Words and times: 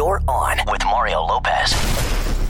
You're 0.00 0.22
on 0.28 0.56
with 0.66 0.82
Mario 0.86 1.20
Lopez. 1.26 1.74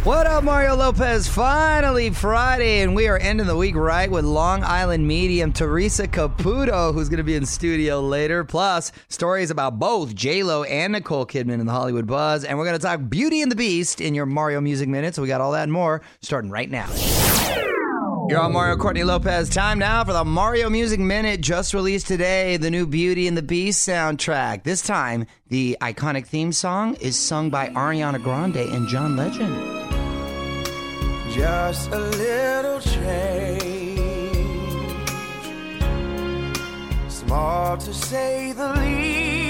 What 0.04 0.28
up, 0.28 0.44
Mario 0.44 0.76
Lopez? 0.76 1.26
Finally 1.26 2.10
Friday, 2.10 2.82
and 2.82 2.94
we 2.94 3.08
are 3.08 3.18
ending 3.18 3.48
the 3.48 3.56
week 3.56 3.74
right 3.74 4.08
with 4.08 4.24
Long 4.24 4.62
Island 4.62 5.08
medium 5.08 5.52
Teresa 5.52 6.06
Caputo, 6.06 6.94
who's 6.94 7.08
going 7.08 7.18
to 7.18 7.24
be 7.24 7.34
in 7.34 7.44
studio 7.44 8.00
later. 8.00 8.44
Plus, 8.44 8.92
stories 9.08 9.50
about 9.50 9.80
both 9.80 10.14
J 10.14 10.44
Lo 10.44 10.62
and 10.62 10.92
Nicole 10.92 11.26
Kidman 11.26 11.58
in 11.58 11.66
the 11.66 11.72
Hollywood 11.72 12.06
Buzz, 12.06 12.44
and 12.44 12.56
we're 12.56 12.66
going 12.66 12.78
to 12.78 12.86
talk 12.86 13.00
Beauty 13.08 13.42
and 13.42 13.50
the 13.50 13.56
Beast 13.56 14.00
in 14.00 14.14
your 14.14 14.26
Mario 14.26 14.60
Music 14.60 14.88
Minute. 14.88 15.16
So 15.16 15.22
we 15.22 15.26
got 15.26 15.40
all 15.40 15.50
that 15.50 15.64
and 15.64 15.72
more 15.72 16.02
starting 16.22 16.52
right 16.52 16.70
now. 16.70 16.86
You're 18.30 18.38
on 18.38 18.52
Mario 18.52 18.76
Courtney 18.76 19.02
Lopez. 19.02 19.48
Time 19.48 19.80
now 19.80 20.04
for 20.04 20.12
the 20.12 20.24
Mario 20.24 20.70
Music 20.70 21.00
Minute. 21.00 21.40
Just 21.40 21.74
released 21.74 22.06
today, 22.06 22.56
the 22.58 22.70
new 22.70 22.86
Beauty 22.86 23.26
and 23.26 23.36
the 23.36 23.42
Beast 23.42 23.88
soundtrack. 23.88 24.62
This 24.62 24.82
time, 24.82 25.26
the 25.48 25.76
iconic 25.80 26.26
theme 26.26 26.52
song 26.52 26.94
is 27.00 27.18
sung 27.18 27.50
by 27.50 27.70
Ariana 27.70 28.22
Grande 28.22 28.58
and 28.58 28.86
John 28.86 29.16
Legend. 29.16 29.52
Just 31.32 31.90
a 31.90 31.98
little 31.98 32.78
change. 32.78 33.98
Small 37.08 37.78
to 37.78 37.92
say 37.92 38.52
the 38.52 38.72
least. 38.74 39.49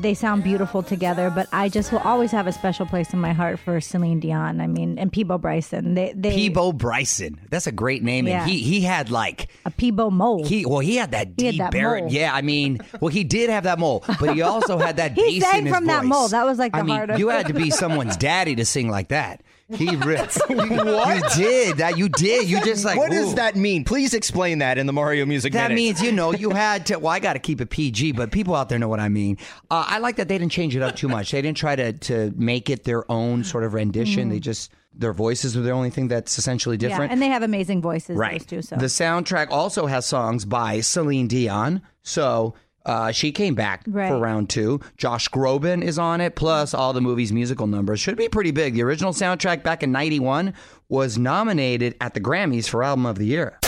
They 0.00 0.14
sound 0.14 0.44
beautiful 0.44 0.82
together, 0.82 1.30
but 1.30 1.48
I 1.52 1.68
just 1.68 1.90
will 1.92 1.98
always 2.00 2.30
have 2.30 2.46
a 2.46 2.52
special 2.52 2.86
place 2.86 3.12
in 3.12 3.18
my 3.20 3.32
heart 3.32 3.58
for 3.58 3.80
Celine 3.80 4.20
Dion. 4.20 4.60
I 4.60 4.66
mean, 4.66 4.98
and 4.98 5.10
Peabo 5.12 5.38
Bryson. 5.38 5.94
They, 5.94 6.12
they 6.14 6.30
Peabo 6.34 6.72
Bryson. 6.72 7.40
That's 7.50 7.66
a 7.66 7.72
great 7.72 8.02
name. 8.02 8.26
Yeah. 8.26 8.42
And 8.42 8.50
he 8.50 8.58
he 8.62 8.80
had 8.82 9.10
like 9.10 9.48
a 9.64 9.70
Peabo 9.70 10.10
mole. 10.10 10.44
he 10.46 10.64
well 10.64 10.78
he 10.80 10.96
had 10.96 11.10
that 11.12 11.36
deep 11.36 11.60
mole. 11.60 12.06
Yeah, 12.08 12.32
I 12.32 12.42
mean, 12.42 12.78
well 13.00 13.08
he 13.08 13.24
did 13.24 13.50
have 13.50 13.64
that 13.64 13.78
mole, 13.78 14.04
but 14.20 14.34
he 14.34 14.42
also 14.42 14.78
had 14.78 14.96
that 14.96 15.12
He 15.18 15.40
sang 15.40 15.60
in 15.60 15.66
his 15.66 15.74
from 15.74 15.86
that 15.86 16.02
voice. 16.02 16.08
mole. 16.08 16.28
That 16.28 16.44
was 16.46 16.58
like 16.58 16.72
the 16.72 16.78
I 16.78 16.82
mean, 16.82 17.10
of- 17.10 17.18
you 17.18 17.28
had 17.28 17.46
to 17.48 17.54
be 17.54 17.70
someone's 17.82 18.16
daddy 18.16 18.54
to 18.56 18.64
sing 18.64 18.88
like 18.88 19.08
that. 19.08 19.42
He 19.70 19.94
ripped. 20.04 20.38
what? 20.48 21.36
You 21.36 21.44
did 21.44 21.76
that. 21.78 21.98
You 21.98 22.08
did. 22.08 22.48
You 22.48 22.64
just 22.64 22.84
like 22.84 22.96
what 22.96 23.10
ooh. 23.12 23.16
does 23.16 23.34
that 23.34 23.54
mean? 23.54 23.84
Please 23.84 24.14
explain 24.14 24.58
that 24.58 24.78
in 24.78 24.86
the 24.86 24.92
Mario 24.92 25.26
Music 25.26 25.52
video. 25.52 25.64
That 25.64 25.68
Minute. 25.74 25.80
means 25.80 26.02
you 26.02 26.12
know 26.12 26.32
you 26.32 26.50
had 26.54 26.86
to. 26.86 26.96
Well, 26.98 27.12
I 27.12 27.20
got 27.20 27.34
to 27.34 27.38
keep 27.38 27.60
it 27.60 27.68
PG, 27.68 28.12
but 28.12 28.30
people 28.30 28.54
out 28.54 28.68
there 28.68 28.78
know 28.78 28.88
what 28.88 29.00
I 29.00 29.08
mean. 29.08 29.36
Uh, 29.70 29.84
I 29.86 29.98
like 29.98 30.16
that 30.16 30.28
they 30.28 30.38
didn't 30.38 30.52
change 30.52 30.74
it 30.74 30.82
up 30.82 30.96
too 30.96 31.08
much. 31.08 31.32
They 31.32 31.42
didn't 31.42 31.58
try 31.58 31.76
to 31.76 31.92
to 31.92 32.32
make 32.36 32.70
it 32.70 32.84
their 32.84 33.10
own 33.10 33.44
sort 33.44 33.64
of 33.64 33.74
rendition. 33.74 34.30
They 34.30 34.40
just 34.40 34.72
their 34.94 35.12
voices 35.12 35.56
are 35.56 35.60
the 35.60 35.70
only 35.70 35.90
thing 35.90 36.08
that's 36.08 36.38
essentially 36.38 36.76
yeah, 36.76 36.88
different. 36.88 37.12
and 37.12 37.20
they 37.20 37.28
have 37.28 37.42
amazing 37.42 37.82
voices. 37.82 38.16
right. 38.16 38.42
So. 38.48 38.76
The 38.76 38.86
soundtrack 38.86 39.48
also 39.50 39.86
has 39.86 40.06
songs 40.06 40.44
by 40.44 40.80
Celine 40.80 41.28
Dion. 41.28 41.82
So. 42.02 42.54
Uh, 42.88 43.12
she 43.12 43.30
came 43.30 43.54
back 43.54 43.82
Right. 43.86 44.08
for 44.08 44.18
round 44.18 44.48
two. 44.48 44.80
Josh 44.96 45.28
Groban 45.28 45.82
is 45.84 45.98
on 45.98 46.20
it, 46.20 46.34
plus 46.36 46.72
all 46.74 46.92
the 46.92 47.00
movie's 47.02 47.32
musical 47.32 47.66
numbers. 47.66 48.00
Should 48.00 48.16
be 48.16 48.28
pretty 48.28 48.50
big. 48.50 48.74
The 48.74 48.82
original 48.82 49.12
soundtrack 49.12 49.62
back 49.62 49.82
in 49.82 49.92
91 49.92 50.54
was 50.88 51.18
nominated 51.18 51.94
at 52.00 52.14
the 52.14 52.20
Grammys 52.20 52.66
for 52.68 52.82
Album 52.82 53.04
of 53.06 53.18
the 53.18 53.26
Year. 53.26 53.58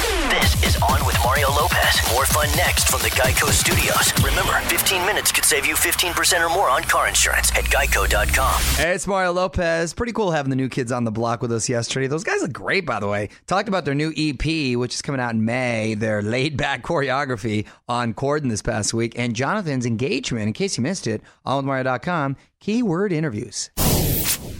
Is 0.64 0.76
On 0.82 1.04
with 1.06 1.16
Mario 1.24 1.48
Lopez. 1.50 2.00
More 2.12 2.26
fun 2.26 2.48
next 2.56 2.88
from 2.88 3.00
the 3.02 3.10
Geico 3.10 3.48
Studios. 3.50 4.12
Remember, 4.24 4.52
15 4.68 5.06
minutes 5.06 5.30
could 5.32 5.44
save 5.44 5.66
you 5.66 5.74
15% 5.74 6.44
or 6.44 6.48
more 6.52 6.68
on 6.68 6.82
car 6.82 7.08
insurance 7.08 7.50
at 7.52 7.64
geico.com. 7.64 8.60
Hey, 8.76 8.94
it's 8.94 9.06
Mario 9.06 9.32
Lopez. 9.32 9.94
Pretty 9.94 10.12
cool 10.12 10.30
having 10.30 10.50
the 10.50 10.56
new 10.56 10.68
kids 10.68 10.92
on 10.92 11.04
the 11.04 11.10
block 11.10 11.42
with 11.42 11.52
us 11.52 11.68
yesterday. 11.68 12.06
Those 12.06 12.24
guys 12.24 12.42
look 12.42 12.52
great, 12.52 12.84
by 12.84 13.00
the 13.00 13.06
way. 13.08 13.28
Talked 13.46 13.68
about 13.68 13.84
their 13.84 13.94
new 13.94 14.12
EP, 14.16 14.76
which 14.76 14.94
is 14.94 15.02
coming 15.02 15.20
out 15.20 15.34
in 15.34 15.44
May, 15.44 15.94
their 15.94 16.22
laid 16.22 16.56
back 16.56 16.82
choreography 16.82 17.66
on 17.88 18.14
Corden 18.14 18.48
this 18.50 18.62
past 18.62 18.92
week, 18.92 19.18
and 19.18 19.34
Jonathan's 19.34 19.86
engagement. 19.86 20.46
In 20.46 20.52
case 20.52 20.76
you 20.76 20.82
missed 20.82 21.06
it, 21.06 21.22
onwithmario.com, 21.46 22.36
keyword 22.60 23.12
interviews. 23.12 23.70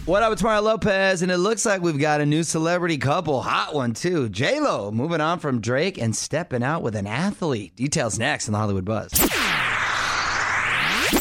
What 0.07 0.23
up, 0.23 0.33
it's 0.33 0.43
Mario 0.43 0.63
Lopez, 0.63 1.23
and 1.23 1.31
it 1.31 1.37
looks 1.37 1.67
like 1.67 1.83
we've 1.83 1.99
got 1.99 2.21
a 2.21 2.27
new 2.27 2.43
celebrity 2.43 2.97
couple, 2.97 3.43
hot 3.43 3.75
one 3.75 3.93
too. 3.93 4.29
J 4.29 4.59
Lo 4.59 4.91
moving 4.91 5.21
on 5.21 5.39
from 5.39 5.61
Drake 5.61 5.99
and 5.99 6.17
stepping 6.17 6.63
out 6.63 6.83
with 6.83 6.97
an 6.97 7.07
athlete. 7.07 7.77
Details 7.77 8.19
next 8.19 8.49
on 8.49 8.53
the 8.53 8.59
Hollywood 8.59 8.85
Buzz. 8.85 9.13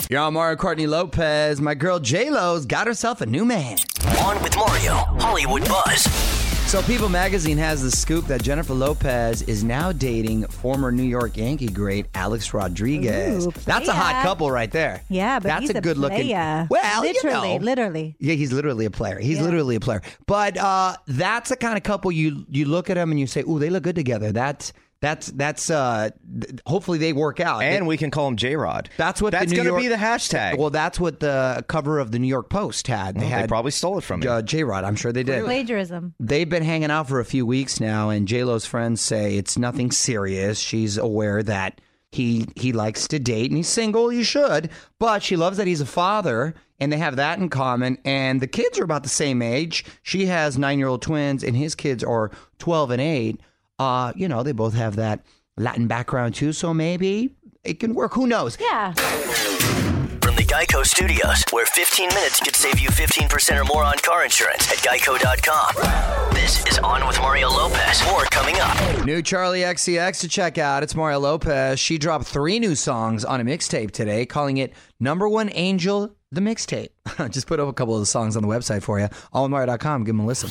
You're 0.09 0.21
on 0.21 0.33
Mario 0.33 0.55
Courtney 0.55 0.87
Lopez. 0.87 1.59
My 1.59 1.75
girl 1.75 1.99
J 1.99 2.29
Lo's 2.29 2.65
got 2.65 2.87
herself 2.87 3.21
a 3.21 3.25
new 3.25 3.43
man. 3.45 3.77
On 4.23 4.41
with 4.41 4.55
Mario, 4.55 4.93
Hollywood 4.93 5.67
Buzz. 5.67 6.28
So, 6.69 6.83
People 6.83 7.09
Magazine 7.09 7.57
has 7.57 7.81
the 7.81 7.89
scoop 7.89 8.25
that 8.27 8.43
Jennifer 8.43 8.75
Lopez 8.75 9.41
is 9.41 9.63
now 9.63 9.91
dating 9.91 10.43
former 10.45 10.91
New 10.91 11.01
York 11.01 11.35
Yankee 11.35 11.65
great 11.65 12.05
Alex 12.13 12.53
Rodriguez. 12.53 13.47
Ooh, 13.47 13.51
That's 13.65 13.87
a 13.87 13.91
hot 13.93 14.21
couple 14.21 14.51
right 14.51 14.69
there. 14.69 15.01
yeah, 15.09 15.39
but 15.39 15.47
that's 15.47 15.61
he's 15.61 15.69
a 15.71 15.81
good 15.81 15.97
looking. 15.97 16.27
playa. 16.27 16.67
Well, 16.69 17.01
literally, 17.01 17.53
you 17.53 17.59
know. 17.59 17.65
literally. 17.65 18.15
Yeah, 18.19 18.35
he's 18.35 18.53
literally 18.53 18.85
a 18.85 18.91
player. 18.91 19.17
He's 19.17 19.39
Yeah. 19.39 19.45
literally 19.45 19.77
a 19.77 19.79
player. 19.79 20.03
But 20.27 20.57
uh, 20.57 20.95
that's 21.07 21.49
the 21.49 21.57
kind 21.57 21.75
of 21.75 21.81
couple 21.81 22.11
you 22.11 22.45
you 22.51 22.65
look 22.65 22.91
at 22.91 22.93
them 22.95 23.09
and 23.09 23.19
you 23.19 23.25
say, 23.25 23.41
"Ooh, 23.41 23.57
they 23.57 23.71
look 23.71 23.81
good 23.81 23.95
together." 23.95 24.31
That's 24.31 24.71
that's 25.01 25.27
that's. 25.27 25.69
Uh, 25.69 26.09
th- 26.41 26.59
hopefully, 26.65 26.97
they 26.97 27.13
work 27.13 27.39
out. 27.39 27.63
and 27.63 27.87
we 27.87 27.95
can 27.97 28.11
call 28.11 28.27
him 28.27 28.35
J 28.35 28.55
Rod. 28.55 28.89
That's 28.97 29.21
what 29.21 29.31
That's 29.31 29.51
gonna 29.53 29.75
be 29.77 29.87
the 29.87 29.95
hashtag. 29.95 30.57
well, 30.57 30.69
that's 30.69 30.99
what 30.99 31.19
the 31.19 31.63
cover 31.67 31.99
of 31.99 32.11
the 32.11 32.19
New 32.19 32.27
York 32.27 32.49
Post 32.49 32.87
had. 32.87 33.15
They 33.15 33.21
Well, 33.21 33.29
had 33.29 33.43
they 33.43 33.47
probably 33.47 33.71
stole 33.71 33.97
it 33.97 34.03
from 34.03 34.21
uh, 34.27 34.41
J 34.41 34.63
Rod. 34.63 34.83
I'm 34.83 34.95
sure 34.95 35.11
they 35.11 35.23
did. 35.23 35.43
Plagiarism. 35.45 36.15
They've 36.19 36.49
been 36.49 36.63
hanging 36.63 36.91
out 36.91 37.07
for 37.07 37.19
a 37.19 37.25
few 37.25 37.45
weeks 37.45 37.79
now, 37.79 38.09
and 38.09 38.27
J 38.27 38.43
Lo's 38.43 38.65
friends 38.65 38.99
say 39.01 39.37
it's 39.37 39.57
nothing 39.57 39.91
serious. 39.91 40.59
She's 40.59 40.97
aware 40.97 41.43
that 41.43 41.79
he 42.11 42.47
he 42.55 42.73
likes 42.73 43.07
to 43.09 43.19
date 43.19 43.51
and 43.51 43.57
he's 43.57 43.67
single. 43.69 44.11
You 44.11 44.23
should, 44.23 44.69
but 44.99 45.23
she 45.23 45.35
loves 45.35 45.57
that 45.57 45.67
he's 45.67 45.79
a 45.81 45.85
father, 45.85 46.55
and 46.79 46.91
they 46.91 46.97
have 46.97 47.15
that 47.17 47.39
in 47.39 47.49
common. 47.49 47.99
And 48.03 48.41
the 48.41 48.47
kids 48.47 48.79
are 48.79 48.83
about 48.83 49.03
the 49.03 49.09
same 49.09 49.41
age. 49.41 49.85
She 50.01 50.25
has 50.25 50.57
nine 50.57 50.79
year 50.79 50.87
old 50.87 51.01
twins, 51.03 51.43
and 51.43 51.55
his 51.55 51.75
kids 51.75 52.03
are 52.03 52.31
twelve 52.57 52.91
and 52.91 52.99
eight. 53.01 53.39
Uh, 53.79 54.11
you 54.15 54.27
know, 54.27 54.43
they 54.43 54.51
both 54.51 54.73
have 54.73 54.97
that 54.97 55.21
Latin 55.57 55.87
background 55.87 56.35
too, 56.35 56.53
so 56.53 56.73
maybe 56.73 57.35
it 57.63 57.79
can 57.79 57.93
work. 57.95 58.13
Who 58.13 58.27
knows? 58.27 58.57
Yeah. 58.59 58.93
From 58.93 60.35
the 60.35 60.43
Geico 60.43 60.85
Studios, 60.85 61.43
where 61.51 61.65
15 61.65 62.09
minutes 62.09 62.39
could 62.39 62.55
save 62.55 62.77
you 62.79 62.89
15% 62.89 63.59
or 63.59 63.65
more 63.65 63.83
on 63.83 63.97
car 63.99 64.23
insurance 64.23 64.69
at 64.71 64.77
geico.com. 64.79 66.33
This 66.33 66.65
is 66.67 66.77
On 66.79 67.05
with 67.07 67.19
Mario 67.19 67.49
Lopez. 67.49 68.03
More 68.05 68.23
coming 68.25 68.55
up. 68.59 69.05
New 69.05 69.21
Charli 69.21 69.61
XCX 69.65 70.19
to 70.21 70.27
check 70.27 70.57
out. 70.57 70.83
It's 70.83 70.95
Mario 70.95 71.19
Lopez. 71.19 71.79
She 71.79 71.97
dropped 71.97 72.25
three 72.25 72.59
new 72.59 72.75
songs 72.75 73.23
on 73.25 73.39
a 73.41 73.43
mixtape 73.43 73.91
today, 73.91 74.25
calling 74.25 74.57
it 74.57 74.73
Number 74.99 75.27
One 75.27 75.49
Angel, 75.53 76.15
the 76.31 76.41
mixtape. 76.41 76.89
Just 77.31 77.47
put 77.47 77.59
up 77.59 77.67
a 77.67 77.73
couple 77.73 77.95
of 77.95 78.01
the 78.01 78.05
songs 78.05 78.35
on 78.35 78.43
the 78.43 78.49
website 78.49 78.83
for 78.83 78.99
you. 78.99 79.07
AllMario.com. 79.33 80.03
Give 80.03 80.15
them 80.15 80.19
a 80.21 80.25
listen. 80.25 80.49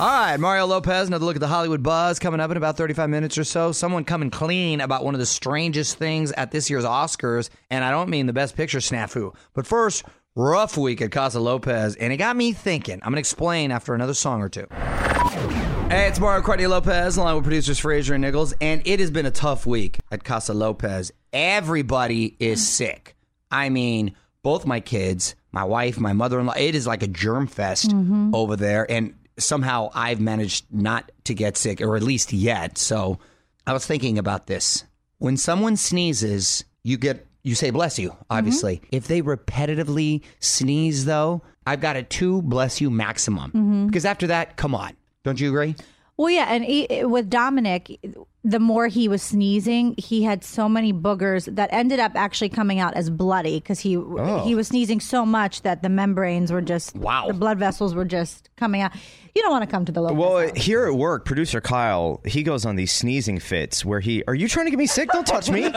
All 0.00 0.08
right, 0.08 0.36
Mario 0.40 0.66
Lopez, 0.66 1.06
another 1.06 1.24
look 1.24 1.36
at 1.36 1.40
the 1.40 1.46
Hollywood 1.46 1.84
buzz 1.84 2.18
coming 2.18 2.40
up 2.40 2.50
in 2.50 2.56
about 2.56 2.76
35 2.76 3.08
minutes 3.08 3.38
or 3.38 3.44
so. 3.44 3.70
Someone 3.70 4.04
coming 4.04 4.28
clean 4.28 4.80
about 4.80 5.04
one 5.04 5.14
of 5.14 5.20
the 5.20 5.26
strangest 5.26 5.98
things 5.98 6.32
at 6.32 6.50
this 6.50 6.68
year's 6.68 6.84
Oscars, 6.84 7.48
and 7.70 7.84
I 7.84 7.92
don't 7.92 8.10
mean 8.10 8.26
the 8.26 8.32
best 8.32 8.56
picture 8.56 8.78
snafu. 8.78 9.32
But 9.52 9.68
first, 9.68 10.04
rough 10.34 10.76
week 10.76 11.00
at 11.00 11.12
Casa 11.12 11.38
Lopez, 11.38 11.94
and 11.94 12.12
it 12.12 12.16
got 12.16 12.34
me 12.34 12.52
thinking. 12.52 12.94
I'm 12.94 13.10
going 13.10 13.14
to 13.14 13.20
explain 13.20 13.70
after 13.70 13.94
another 13.94 14.14
song 14.14 14.42
or 14.42 14.48
two. 14.48 14.66
Hey, 15.88 16.08
it's 16.08 16.18
Mario 16.18 16.42
Courtney 16.42 16.66
Lopez, 16.66 17.16
along 17.16 17.36
with 17.36 17.44
producers 17.44 17.78
Fraser 17.78 18.14
and 18.14 18.22
Nichols, 18.22 18.52
and 18.60 18.82
it 18.84 18.98
has 18.98 19.12
been 19.12 19.26
a 19.26 19.30
tough 19.30 19.64
week 19.64 20.00
at 20.10 20.24
Casa 20.24 20.54
Lopez. 20.54 21.12
Everybody 21.32 22.34
is 22.40 22.66
sick. 22.66 23.14
I 23.48 23.68
mean, 23.68 24.16
both 24.42 24.66
my 24.66 24.80
kids, 24.80 25.36
my 25.52 25.62
wife, 25.62 26.00
my 26.00 26.14
mother-in-law. 26.14 26.54
It 26.58 26.74
is 26.74 26.84
like 26.84 27.04
a 27.04 27.08
germ 27.08 27.46
fest 27.46 27.90
mm-hmm. 27.90 28.34
over 28.34 28.56
there, 28.56 28.90
and 28.90 29.14
somehow 29.38 29.90
I've 29.94 30.20
managed 30.20 30.66
not 30.70 31.10
to 31.24 31.34
get 31.34 31.56
sick, 31.56 31.80
or 31.80 31.96
at 31.96 32.02
least 32.02 32.32
yet. 32.32 32.78
So 32.78 33.18
I 33.66 33.72
was 33.72 33.86
thinking 33.86 34.18
about 34.18 34.46
this. 34.46 34.84
When 35.18 35.36
someone 35.36 35.76
sneezes, 35.76 36.64
you 36.82 36.96
get 36.96 37.26
you 37.42 37.54
say 37.54 37.70
bless 37.70 37.98
you, 37.98 38.10
mm-hmm. 38.10 38.24
obviously. 38.30 38.82
If 38.90 39.06
they 39.06 39.22
repetitively 39.22 40.22
sneeze 40.40 41.04
though, 41.04 41.42
I've 41.66 41.80
got 41.80 41.96
a 41.96 42.02
two 42.02 42.42
bless 42.42 42.80
you 42.80 42.90
maximum. 42.90 43.50
Mm-hmm. 43.50 43.86
Because 43.86 44.04
after 44.04 44.26
that, 44.28 44.56
come 44.56 44.74
on. 44.74 44.96
Don't 45.22 45.40
you 45.40 45.48
agree? 45.48 45.76
Well, 46.16 46.30
yeah, 46.30 46.52
and 46.52 47.10
with 47.10 47.28
Dominic, 47.28 47.98
the 48.44 48.60
more 48.60 48.88
he 48.88 49.08
was 49.08 49.22
sneezing, 49.22 49.94
he 49.96 50.22
had 50.22 50.44
so 50.44 50.68
many 50.68 50.92
boogers 50.92 51.52
that 51.56 51.70
ended 51.72 51.98
up 51.98 52.12
actually 52.14 52.50
coming 52.50 52.78
out 52.78 52.92
as 52.94 53.08
bloody 53.08 53.58
because 53.58 53.80
he 53.80 53.96
oh. 53.96 54.44
he 54.44 54.54
was 54.54 54.68
sneezing 54.68 55.00
so 55.00 55.24
much 55.24 55.62
that 55.62 55.82
the 55.82 55.88
membranes 55.88 56.52
were 56.52 56.60
just 56.60 56.94
Wow. 56.94 57.26
the 57.26 57.32
blood 57.32 57.58
vessels 57.58 57.94
were 57.94 58.04
just 58.04 58.50
coming 58.56 58.82
out. 58.82 58.92
You 59.34 59.42
don't 59.42 59.50
want 59.50 59.62
to 59.64 59.70
come 59.70 59.84
to 59.86 59.90
the 59.90 60.00
local. 60.00 60.16
Well, 60.16 60.52
here 60.54 60.86
at 60.86 60.94
work, 60.94 61.24
producer 61.24 61.60
Kyle, 61.60 62.20
he 62.24 62.44
goes 62.44 62.64
on 62.64 62.76
these 62.76 62.92
sneezing 62.92 63.40
fits 63.40 63.84
where 63.84 63.98
he, 63.98 64.22
are 64.28 64.34
you 64.34 64.46
trying 64.46 64.66
to 64.66 64.70
get 64.70 64.78
me 64.78 64.86
sick? 64.86 65.08
Don't 65.10 65.26
touch 65.26 65.50
me. 65.50 65.68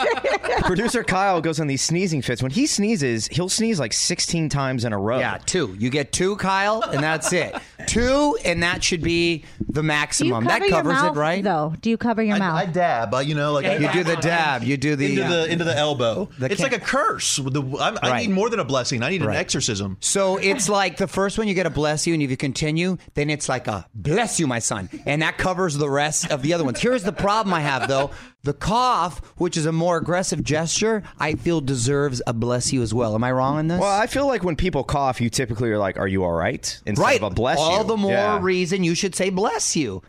producer 0.62 1.02
Kyle 1.02 1.40
goes 1.40 1.58
on 1.58 1.66
these 1.66 1.82
sneezing 1.82 2.22
fits. 2.22 2.42
When 2.42 2.52
he 2.52 2.66
sneezes, 2.66 3.26
he'll 3.26 3.48
sneeze 3.48 3.80
like 3.80 3.92
16 3.92 4.48
times 4.50 4.84
in 4.84 4.92
a 4.92 4.98
row. 4.98 5.18
Yeah, 5.18 5.38
two. 5.44 5.74
You 5.80 5.90
get 5.90 6.12
two, 6.12 6.36
Kyle, 6.36 6.80
and 6.82 7.02
that's 7.02 7.32
it. 7.32 7.56
two, 7.88 8.38
and 8.44 8.62
that 8.62 8.84
should 8.84 9.02
be 9.02 9.44
the 9.58 9.72
Do 9.72 9.78
you 9.80 9.82
maximum. 9.82 10.44
cover 10.44 10.48
That 10.48 10.60
your 10.60 10.70
covers 10.70 10.92
mouth, 10.92 11.16
it, 11.16 11.20
right? 11.20 11.42
Though, 11.42 11.74
do 11.80 11.90
you 11.90 11.98
cover 12.02 12.22
your 12.22 12.36
I, 12.36 12.38
mouth? 12.38 12.56
I 12.58 12.66
dab, 12.66 13.14
uh, 13.14 13.18
you 13.18 13.34
know, 13.34 13.52
like 13.52 13.80
You 13.80 13.92
do 13.92 14.04
the 14.04 14.16
dab. 14.16 14.62
You 14.64 14.76
do 14.76 14.96
the. 14.96 15.10
into 15.10 15.22
the 15.28 15.46
into 15.52 15.64
the 15.64 15.76
elbow. 15.76 16.28
The 16.38 16.46
it's 16.46 16.56
can- 16.56 16.64
like 16.70 16.72
a 16.80 16.84
curse. 16.84 17.36
The, 17.36 17.62
I'm, 17.80 17.98
I 18.02 18.20
need 18.22 18.30
more 18.30 18.50
than 18.50 18.60
a 18.60 18.64
blessing. 18.64 19.02
I 19.02 19.10
need 19.10 19.22
an 19.22 19.28
Right. 19.28 19.36
exorcism. 19.36 19.96
So 20.00 20.36
it's 20.36 20.68
like 20.68 20.96
the 20.96 21.06
first 21.08 21.38
one 21.38 21.48
you 21.48 21.54
get 21.54 21.66
a 21.66 21.70
bless 21.70 22.06
you, 22.06 22.14
and 22.14 22.22
if 22.22 22.30
you 22.30 22.36
continue, 22.36 22.98
then 23.14 23.30
it's 23.30 23.48
like 23.48 23.66
a 23.68 23.86
bless 23.94 24.38
you, 24.40 24.46
my 24.46 24.58
son, 24.58 24.88
and 25.06 25.22
that 25.22 25.38
covers 25.38 25.76
the 25.78 25.88
rest 25.88 26.30
of 26.30 26.42
the 26.42 26.52
other 26.54 26.64
ones. 26.64 26.80
Here's 26.80 27.02
the 27.04 27.12
problem 27.12 27.54
I 27.54 27.60
have 27.60 27.88
though: 27.88 28.10
the 28.42 28.52
cough, 28.52 29.18
which 29.36 29.56
is 29.56 29.66
a 29.66 29.72
more 29.72 29.96
aggressive 29.96 30.42
gesture, 30.42 31.02
I 31.18 31.34
feel 31.34 31.60
deserves 31.60 32.20
a 32.26 32.32
bless 32.32 32.72
you 32.72 32.82
as 32.82 32.92
well. 32.92 33.14
Am 33.14 33.22
I 33.24 33.30
wrong 33.32 33.56
on 33.58 33.68
this? 33.68 33.80
Well, 33.80 34.00
I 34.00 34.06
feel 34.06 34.26
like 34.26 34.42
when 34.42 34.56
people 34.56 34.82
cough, 34.84 35.20
you 35.20 35.30
typically 35.30 35.70
are 35.70 35.78
like, 35.78 35.98
"Are 35.98 36.08
you 36.08 36.24
all 36.24 36.32
right?" 36.32 36.80
Instead 36.86 37.02
right. 37.04 37.22
of 37.22 37.30
a 37.32 37.34
bless 37.34 37.58
All 37.58 37.70
you. 37.70 37.76
All 37.78 37.84
the 37.84 37.96
more 37.96 38.12
Yeah. 38.12 38.38
reason 38.42 38.82
you 38.84 38.94
should 38.94 39.14
say 39.14 39.30
bless 39.30 39.76
you. 39.76 40.02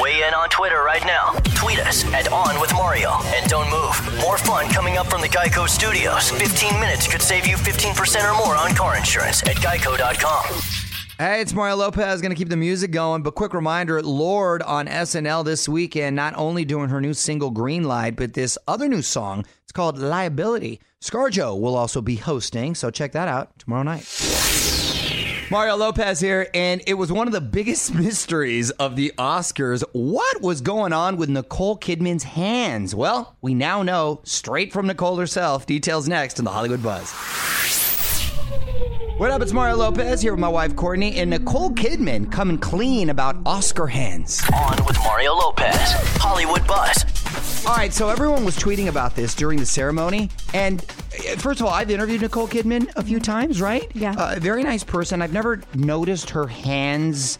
Weigh 0.00 0.22
in 0.26 0.34
on 0.34 0.48
Twitter 0.48 0.82
right 0.82 1.04
now. 1.04 1.25
Tweet 1.54 1.80
us 1.80 2.04
at 2.12 2.30
On 2.32 2.60
With 2.60 2.72
Mario. 2.72 3.12
And 3.26 3.48
don't 3.48 3.70
move. 3.70 4.20
More 4.20 4.38
fun 4.38 4.68
coming 4.68 4.96
up 4.96 5.08
from 5.08 5.20
the 5.20 5.28
Geico 5.28 5.68
Studios. 5.68 6.30
15 6.30 6.80
minutes 6.80 7.06
could 7.06 7.22
save 7.22 7.46
you 7.46 7.56
15% 7.56 8.30
or 8.30 8.36
more 8.36 8.56
on 8.56 8.74
car 8.74 8.96
insurance 8.96 9.42
at 9.42 9.56
geico.com. 9.56 10.60
Hey, 11.18 11.40
it's 11.40 11.54
Mario 11.54 11.76
Lopez. 11.76 12.20
Going 12.20 12.30
to 12.30 12.36
keep 12.36 12.50
the 12.50 12.58
music 12.58 12.90
going, 12.90 13.22
but 13.22 13.34
quick 13.34 13.54
reminder: 13.54 14.02
Lorde 14.02 14.62
on 14.62 14.86
SNL 14.86 15.46
this 15.46 15.66
weekend, 15.66 16.14
not 16.14 16.34
only 16.36 16.66
doing 16.66 16.90
her 16.90 17.00
new 17.00 17.14
single 17.14 17.50
"Green 17.50 17.84
Light," 17.84 18.16
but 18.16 18.34
this 18.34 18.58
other 18.68 18.86
new 18.86 19.00
song. 19.00 19.46
It's 19.62 19.72
called 19.72 19.96
"Liability." 19.96 20.78
ScarJo 21.00 21.58
will 21.58 21.74
also 21.74 22.02
be 22.02 22.16
hosting, 22.16 22.74
so 22.74 22.90
check 22.90 23.12
that 23.12 23.28
out 23.28 23.58
tomorrow 23.58 23.82
night. 23.82 24.04
Mario 25.48 25.76
Lopez 25.76 26.18
here, 26.18 26.48
and 26.54 26.82
it 26.88 26.94
was 26.94 27.12
one 27.12 27.28
of 27.28 27.32
the 27.32 27.40
biggest 27.40 27.94
mysteries 27.94 28.70
of 28.72 28.96
the 28.96 29.12
Oscars. 29.16 29.84
What 29.92 30.42
was 30.42 30.60
going 30.60 30.92
on 30.92 31.16
with 31.16 31.28
Nicole 31.28 31.78
Kidman's 31.78 32.24
hands? 32.24 32.96
Well, 32.96 33.36
we 33.42 33.54
now 33.54 33.84
know 33.84 34.20
straight 34.24 34.72
from 34.72 34.88
Nicole 34.88 35.16
herself. 35.16 35.64
Details 35.64 36.08
next 36.08 36.40
in 36.40 36.44
the 36.44 36.50
Hollywood 36.50 36.82
Buzz. 36.82 37.12
What 39.18 39.30
up? 39.30 39.40
It's 39.40 39.52
Mario 39.52 39.76
Lopez 39.76 40.20
here 40.20 40.32
with 40.32 40.40
my 40.40 40.48
wife 40.48 40.74
Courtney 40.74 41.16
and 41.16 41.30
Nicole 41.30 41.70
Kidman 41.70 42.30
coming 42.30 42.58
clean 42.58 43.10
about 43.10 43.36
Oscar 43.46 43.86
hands. 43.86 44.42
On 44.52 44.84
with 44.84 44.98
Mario 44.98 45.32
Lopez. 45.34 45.92
Hollywood 46.18 46.66
Buzz. 46.66 47.64
All 47.64 47.76
right, 47.76 47.92
so 47.92 48.08
everyone 48.08 48.44
was 48.44 48.56
tweeting 48.56 48.88
about 48.88 49.14
this 49.14 49.34
during 49.34 49.58
the 49.60 49.66
ceremony, 49.66 50.28
and 50.54 50.84
first 51.38 51.60
of 51.60 51.66
all, 51.66 51.72
I've 51.72 51.90
interviewed 51.90 52.22
Nicole 52.22 52.48
Kidman 52.48 52.88
a 52.96 53.02
few 53.02 53.20
times, 53.20 53.60
right? 53.60 53.90
Yeah. 53.94 54.12
uh, 54.12 54.34
a 54.36 54.40
very 54.40 54.62
nice 54.62 54.84
person. 54.84 55.22
I've 55.22 55.32
never 55.32 55.60
noticed 55.74 56.30
her 56.30 56.46
hands 56.46 57.38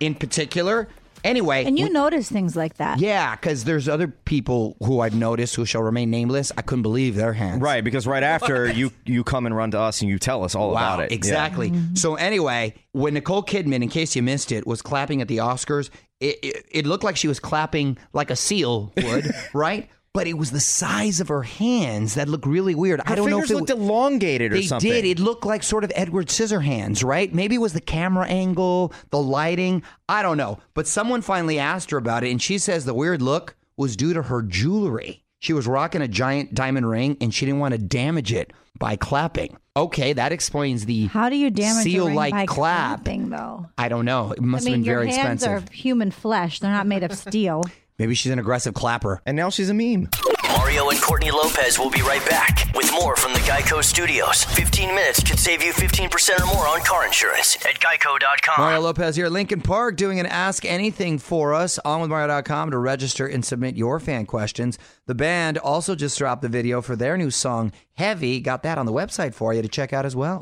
in 0.00 0.14
particular. 0.14 0.88
Anyway, 1.24 1.64
and 1.64 1.76
you 1.76 1.86
we- 1.86 1.90
notice 1.90 2.30
things 2.30 2.54
like 2.54 2.74
that. 2.76 3.00
yeah, 3.00 3.34
because 3.34 3.64
there's 3.64 3.88
other 3.88 4.06
people 4.06 4.76
who 4.84 5.00
I've 5.00 5.16
noticed 5.16 5.56
who 5.56 5.64
shall 5.66 5.82
remain 5.82 6.10
nameless. 6.10 6.52
I 6.56 6.62
couldn't 6.62 6.82
believe 6.84 7.16
their 7.16 7.32
hands. 7.32 7.60
Right, 7.60 7.82
because 7.82 8.06
right 8.06 8.22
after 8.36 8.70
you 8.70 8.92
you 9.04 9.24
come 9.24 9.44
and 9.44 9.54
run 9.56 9.72
to 9.72 9.80
us 9.80 10.00
and 10.00 10.08
you 10.08 10.20
tell 10.20 10.44
us 10.44 10.54
all 10.54 10.68
Wow, 10.70 10.94
about 10.94 11.00
it. 11.00 11.10
Yeah. 11.10 11.16
exactly. 11.16 11.72
So 11.94 12.14
anyway, 12.14 12.74
when 12.92 13.14
Nicole 13.14 13.42
Kidman, 13.42 13.82
in 13.82 13.88
case 13.88 14.14
you 14.14 14.22
missed 14.22 14.52
it, 14.52 14.64
was 14.64 14.80
clapping 14.80 15.20
at 15.20 15.26
the 15.26 15.38
Oscars, 15.38 15.90
it, 16.20 16.38
it, 16.42 16.66
it 16.70 16.86
looked 16.86 17.02
like 17.02 17.16
she 17.16 17.26
was 17.26 17.40
clapping 17.40 17.98
like 18.12 18.30
a 18.30 18.36
seal 18.36 18.92
would, 18.96 19.28
right? 19.52 19.88
But 20.18 20.26
it 20.26 20.36
was 20.36 20.50
the 20.50 20.58
size 20.58 21.20
of 21.20 21.28
her 21.28 21.44
hands 21.44 22.14
that 22.14 22.28
looked 22.28 22.44
really 22.44 22.74
weird. 22.74 22.98
Her 23.06 23.12
I 23.12 23.14
don't 23.14 23.30
know 23.30 23.38
if 23.38 23.48
it 23.50 23.54
looked 23.54 23.68
w- 23.68 23.88
elongated 23.88 24.50
or 24.52 24.56
they 24.56 24.62
something. 24.62 24.90
did. 24.90 25.04
It 25.04 25.20
looked 25.20 25.46
like 25.46 25.62
sort 25.62 25.84
of 25.84 25.92
Edward 25.94 26.26
Scissorhands, 26.26 27.04
right? 27.04 27.32
Maybe 27.32 27.54
it 27.54 27.60
was 27.60 27.72
the 27.72 27.80
camera 27.80 28.26
angle, 28.26 28.92
the 29.10 29.22
lighting. 29.22 29.84
I 30.08 30.22
don't 30.22 30.36
know. 30.36 30.58
But 30.74 30.88
someone 30.88 31.22
finally 31.22 31.60
asked 31.60 31.92
her 31.92 31.98
about 31.98 32.24
it, 32.24 32.32
and 32.32 32.42
she 32.42 32.58
says 32.58 32.84
the 32.84 32.94
weird 32.94 33.22
look 33.22 33.54
was 33.76 33.94
due 33.94 34.12
to 34.12 34.22
her 34.22 34.42
jewelry. 34.42 35.22
She 35.38 35.52
was 35.52 35.68
rocking 35.68 36.02
a 36.02 36.08
giant 36.08 36.52
diamond 36.52 36.88
ring, 36.90 37.16
and 37.20 37.32
she 37.32 37.46
didn't 37.46 37.60
want 37.60 37.74
to 37.74 37.78
damage 37.78 38.32
it 38.32 38.52
by 38.76 38.96
clapping. 38.96 39.56
Okay, 39.76 40.14
that 40.14 40.32
explains 40.32 40.84
the 40.86 41.06
How 41.06 41.28
do 41.30 41.36
you 41.36 41.50
damage 41.50 41.86
a 41.86 41.90
ring 41.90 41.94
seal-like 42.08 42.32
by 42.32 42.46
clap. 42.46 43.04
clapping, 43.04 43.28
though? 43.30 43.66
I 43.78 43.88
don't 43.88 44.04
know. 44.04 44.32
It 44.32 44.42
must 44.42 44.66
I 44.66 44.70
mean, 44.70 44.74
have 44.78 44.84
been 44.84 44.92
very 44.92 45.06
your 45.06 45.14
hands 45.16 45.44
expensive. 45.44 45.68
are 45.68 45.72
human 45.72 46.10
flesh; 46.10 46.58
they're 46.58 46.72
not 46.72 46.88
made 46.88 47.04
of 47.04 47.12
steel. 47.16 47.62
Maybe 47.98 48.14
she's 48.14 48.30
an 48.32 48.38
aggressive 48.38 48.74
clapper. 48.74 49.20
And 49.26 49.36
now 49.36 49.50
she's 49.50 49.70
a 49.70 49.74
meme. 49.74 50.08
Mario 50.56 50.88
and 50.90 51.00
Courtney 51.00 51.30
Lopez 51.30 51.78
will 51.78 51.90
be 51.90 52.00
right 52.02 52.24
back 52.28 52.70
with 52.74 52.90
more 52.92 53.16
from 53.16 53.32
the 53.32 53.38
Geico 53.40 53.82
Studios. 53.82 54.44
15 54.44 54.94
minutes 54.94 55.22
could 55.22 55.38
save 55.38 55.62
you 55.62 55.72
15% 55.72 56.40
or 56.40 56.46
more 56.46 56.66
on 56.68 56.80
car 56.80 57.04
insurance 57.04 57.56
at 57.66 57.80
geico.com. 57.80 58.54
Mario 58.58 58.80
Lopez 58.80 59.16
here 59.16 59.26
at 59.26 59.32
Linkin 59.32 59.60
Park 59.60 59.96
doing 59.96 60.20
an 60.20 60.26
Ask 60.26 60.64
Anything 60.64 61.18
for 61.18 61.54
us 61.54 61.78
on 61.84 62.00
with 62.00 62.10
Mario.com 62.10 62.70
to 62.70 62.78
register 62.78 63.26
and 63.26 63.44
submit 63.44 63.76
your 63.76 63.98
fan 63.98 64.26
questions. 64.26 64.78
The 65.06 65.14
band 65.14 65.58
also 65.58 65.94
just 65.94 66.16
dropped 66.18 66.42
the 66.42 66.48
video 66.48 66.80
for 66.80 66.96
their 66.96 67.16
new 67.16 67.30
song, 67.30 67.72
Heavy. 67.94 68.40
Got 68.40 68.62
that 68.62 68.78
on 68.78 68.86
the 68.86 68.92
website 68.92 69.34
for 69.34 69.52
you 69.52 69.62
to 69.62 69.68
check 69.68 69.92
out 69.92 70.06
as 70.06 70.14
well. 70.14 70.40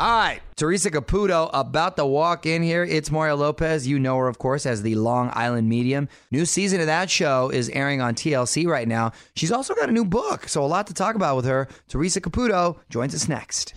All 0.00 0.08
right, 0.10 0.40
Teresa 0.56 0.90
Caputo 0.90 1.48
about 1.52 1.96
to 1.98 2.04
walk 2.04 2.46
in 2.46 2.64
here. 2.64 2.82
It's 2.82 3.12
Mario 3.12 3.36
Lopez. 3.36 3.86
You 3.86 4.00
know 4.00 4.16
her, 4.16 4.26
of 4.26 4.38
course, 4.38 4.66
as 4.66 4.82
the 4.82 4.96
Long 4.96 5.30
Island 5.34 5.68
Medium. 5.68 6.08
New 6.32 6.46
season 6.46 6.80
of 6.80 6.86
that 6.86 7.08
show 7.08 7.48
is 7.50 7.68
airing 7.70 8.00
on 8.00 8.16
TLC 8.16 8.66
right 8.66 8.88
now. 8.88 9.12
She's 9.36 9.52
also 9.52 9.72
got 9.72 9.88
a 9.88 9.92
new 9.92 10.04
book, 10.04 10.48
so 10.48 10.64
a 10.64 10.66
lot 10.66 10.88
to 10.88 10.94
talk 10.94 11.14
about 11.14 11.36
with 11.36 11.44
her. 11.44 11.68
Teresa 11.86 12.20
Caputo 12.20 12.78
joins 12.90 13.14
us 13.14 13.28
next. 13.28 13.72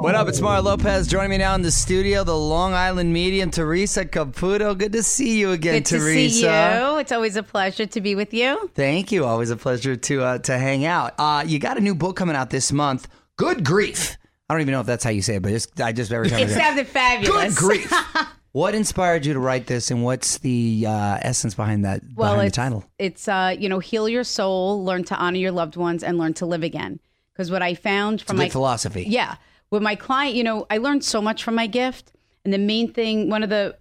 What 0.00 0.16
up? 0.16 0.26
It's 0.26 0.40
Mario 0.40 0.62
Lopez 0.62 1.06
joining 1.06 1.30
me 1.30 1.38
now 1.38 1.54
in 1.54 1.62
the 1.62 1.70
studio, 1.70 2.24
the 2.24 2.36
Long 2.36 2.72
Island 2.72 3.12
medium, 3.12 3.52
Teresa 3.52 4.04
Caputo. 4.04 4.76
Good 4.76 4.90
to 4.94 5.04
see 5.04 5.38
you 5.38 5.52
again, 5.52 5.74
Good 5.74 5.86
to 5.86 6.00
see 6.00 6.42
you. 6.42 6.98
It's 6.98 7.12
always 7.12 7.36
a 7.36 7.44
pleasure 7.44 7.86
to 7.86 8.00
be 8.00 8.16
with 8.16 8.34
you. 8.34 8.68
Thank 8.74 9.12
you. 9.12 9.26
Always 9.26 9.50
a 9.50 9.56
pleasure 9.56 9.94
to 9.94 10.22
uh, 10.24 10.38
to 10.38 10.58
hang 10.58 10.84
out. 10.84 11.14
Uh, 11.18 11.44
you 11.46 11.60
got 11.60 11.78
a 11.78 11.80
new 11.80 11.94
book 11.94 12.16
coming 12.16 12.34
out 12.34 12.50
this 12.50 12.72
month. 12.72 13.06
Good 13.36 13.62
grief. 13.64 14.16
I 14.52 14.54
don't 14.54 14.60
even 14.60 14.72
know 14.72 14.80
if 14.80 14.86
that's 14.86 15.02
how 15.02 15.08
you 15.08 15.22
say 15.22 15.36
it, 15.36 15.42
but 15.42 15.50
it's, 15.50 15.66
I 15.80 15.92
just 15.92 16.12
every 16.12 16.28
time. 16.30 16.40
I 16.40 16.42
It 16.42 16.50
sounded 16.50 16.86
fabulous. 16.86 17.58
Good 17.58 17.64
grief. 17.64 17.92
what 18.52 18.74
inspired 18.74 19.24
you 19.24 19.32
to 19.32 19.38
write 19.38 19.66
this, 19.66 19.90
and 19.90 20.04
what's 20.04 20.36
the 20.38 20.84
uh, 20.86 21.18
essence 21.22 21.54
behind 21.54 21.86
that 21.86 22.02
well, 22.14 22.32
behind 22.32 22.40
the 22.40 22.46
it's, 22.48 22.56
title? 22.56 22.84
it's 22.98 23.28
uh, 23.28 23.56
you 23.58 23.70
know, 23.70 23.78
heal 23.78 24.10
your 24.10 24.24
soul, 24.24 24.84
learn 24.84 25.04
to 25.04 25.16
honor 25.16 25.38
your 25.38 25.52
loved 25.52 25.76
ones, 25.76 26.02
and 26.04 26.18
learn 26.18 26.34
to 26.34 26.44
live 26.44 26.62
again. 26.62 27.00
Because 27.32 27.50
what 27.50 27.62
I 27.62 27.72
found 27.72 28.20
from 28.20 28.36
my 28.36 28.50
philosophy. 28.50 29.06
yeah, 29.08 29.36
with 29.70 29.82
my 29.82 29.94
client, 29.94 30.36
you 30.36 30.44
know, 30.44 30.66
I 30.68 30.76
learned 30.76 31.02
so 31.02 31.22
much 31.22 31.42
from 31.42 31.54
my 31.54 31.66
gift, 31.66 32.12
and 32.44 32.52
the 32.52 32.58
main 32.58 32.92
thing, 32.92 33.30
one 33.30 33.42
of 33.42 33.48
the 33.48 33.78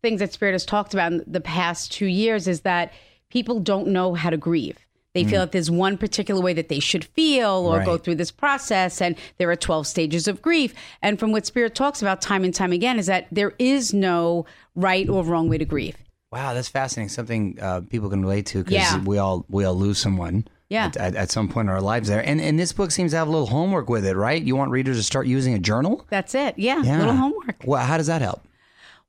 things 0.00 0.20
that 0.20 0.32
Spirit 0.32 0.52
has 0.52 0.64
talked 0.64 0.94
about 0.94 1.12
in 1.12 1.22
the 1.26 1.42
past 1.42 1.92
two 1.92 2.06
years 2.06 2.48
is 2.48 2.62
that 2.62 2.94
people 3.28 3.60
don't 3.60 3.88
know 3.88 4.14
how 4.14 4.30
to 4.30 4.38
grieve. 4.38 4.86
They 5.14 5.24
feel 5.24 5.40
that 5.40 5.52
there's 5.52 5.70
one 5.70 5.96
particular 5.98 6.40
way 6.40 6.52
that 6.52 6.68
they 6.68 6.78
should 6.80 7.04
feel 7.04 7.66
or 7.66 7.82
go 7.84 7.98
through 7.98 8.16
this 8.16 8.30
process, 8.30 9.00
and 9.00 9.16
there 9.38 9.50
are 9.50 9.56
12 9.56 9.86
stages 9.86 10.28
of 10.28 10.40
grief. 10.42 10.74
And 11.02 11.18
from 11.18 11.32
what 11.32 11.44
Spirit 11.46 11.74
talks 11.74 12.02
about 12.02 12.20
time 12.20 12.44
and 12.44 12.54
time 12.54 12.72
again, 12.72 12.98
is 12.98 13.06
that 13.06 13.26
there 13.32 13.54
is 13.58 13.92
no 13.94 14.46
right 14.76 15.08
or 15.08 15.24
wrong 15.24 15.48
way 15.48 15.58
to 15.58 15.64
grieve. 15.64 15.96
Wow, 16.30 16.52
that's 16.54 16.68
fascinating. 16.68 17.08
Something 17.08 17.58
uh, 17.60 17.80
people 17.88 18.10
can 18.10 18.20
relate 18.20 18.46
to 18.46 18.58
because 18.58 18.74
Yeah. 18.74 19.02
we 19.02 19.16
all 19.18 19.44
we 19.48 19.64
all 19.64 19.74
lose 19.74 19.98
someone. 19.98 20.46
Yeah. 20.68 20.84
At, 20.86 20.96
at, 20.98 21.14
at 21.16 21.30
some 21.30 21.48
point 21.48 21.68
in 21.68 21.74
our 21.74 21.80
lives, 21.80 22.08
there, 22.10 22.20
and 22.20 22.38
and 22.40 22.58
this 22.58 22.72
book 22.74 22.90
seems 22.90 23.12
to 23.12 23.16
have 23.16 23.26
a 23.28 23.30
little 23.30 23.46
homework 23.46 23.88
with 23.88 24.04
it, 24.04 24.14
right? 24.14 24.40
You 24.40 24.54
want 24.54 24.70
readers 24.70 24.98
to 24.98 25.02
start 25.02 25.26
using 25.26 25.54
a 25.54 25.58
journal. 25.58 26.06
That's 26.10 26.34
it. 26.34 26.58
Yeah, 26.58 26.82
Yeah. 26.82 26.98
little 26.98 27.14
homework. 27.16 27.56
Well, 27.64 27.82
how 27.82 27.96
does 27.96 28.08
that 28.08 28.20
help? 28.20 28.42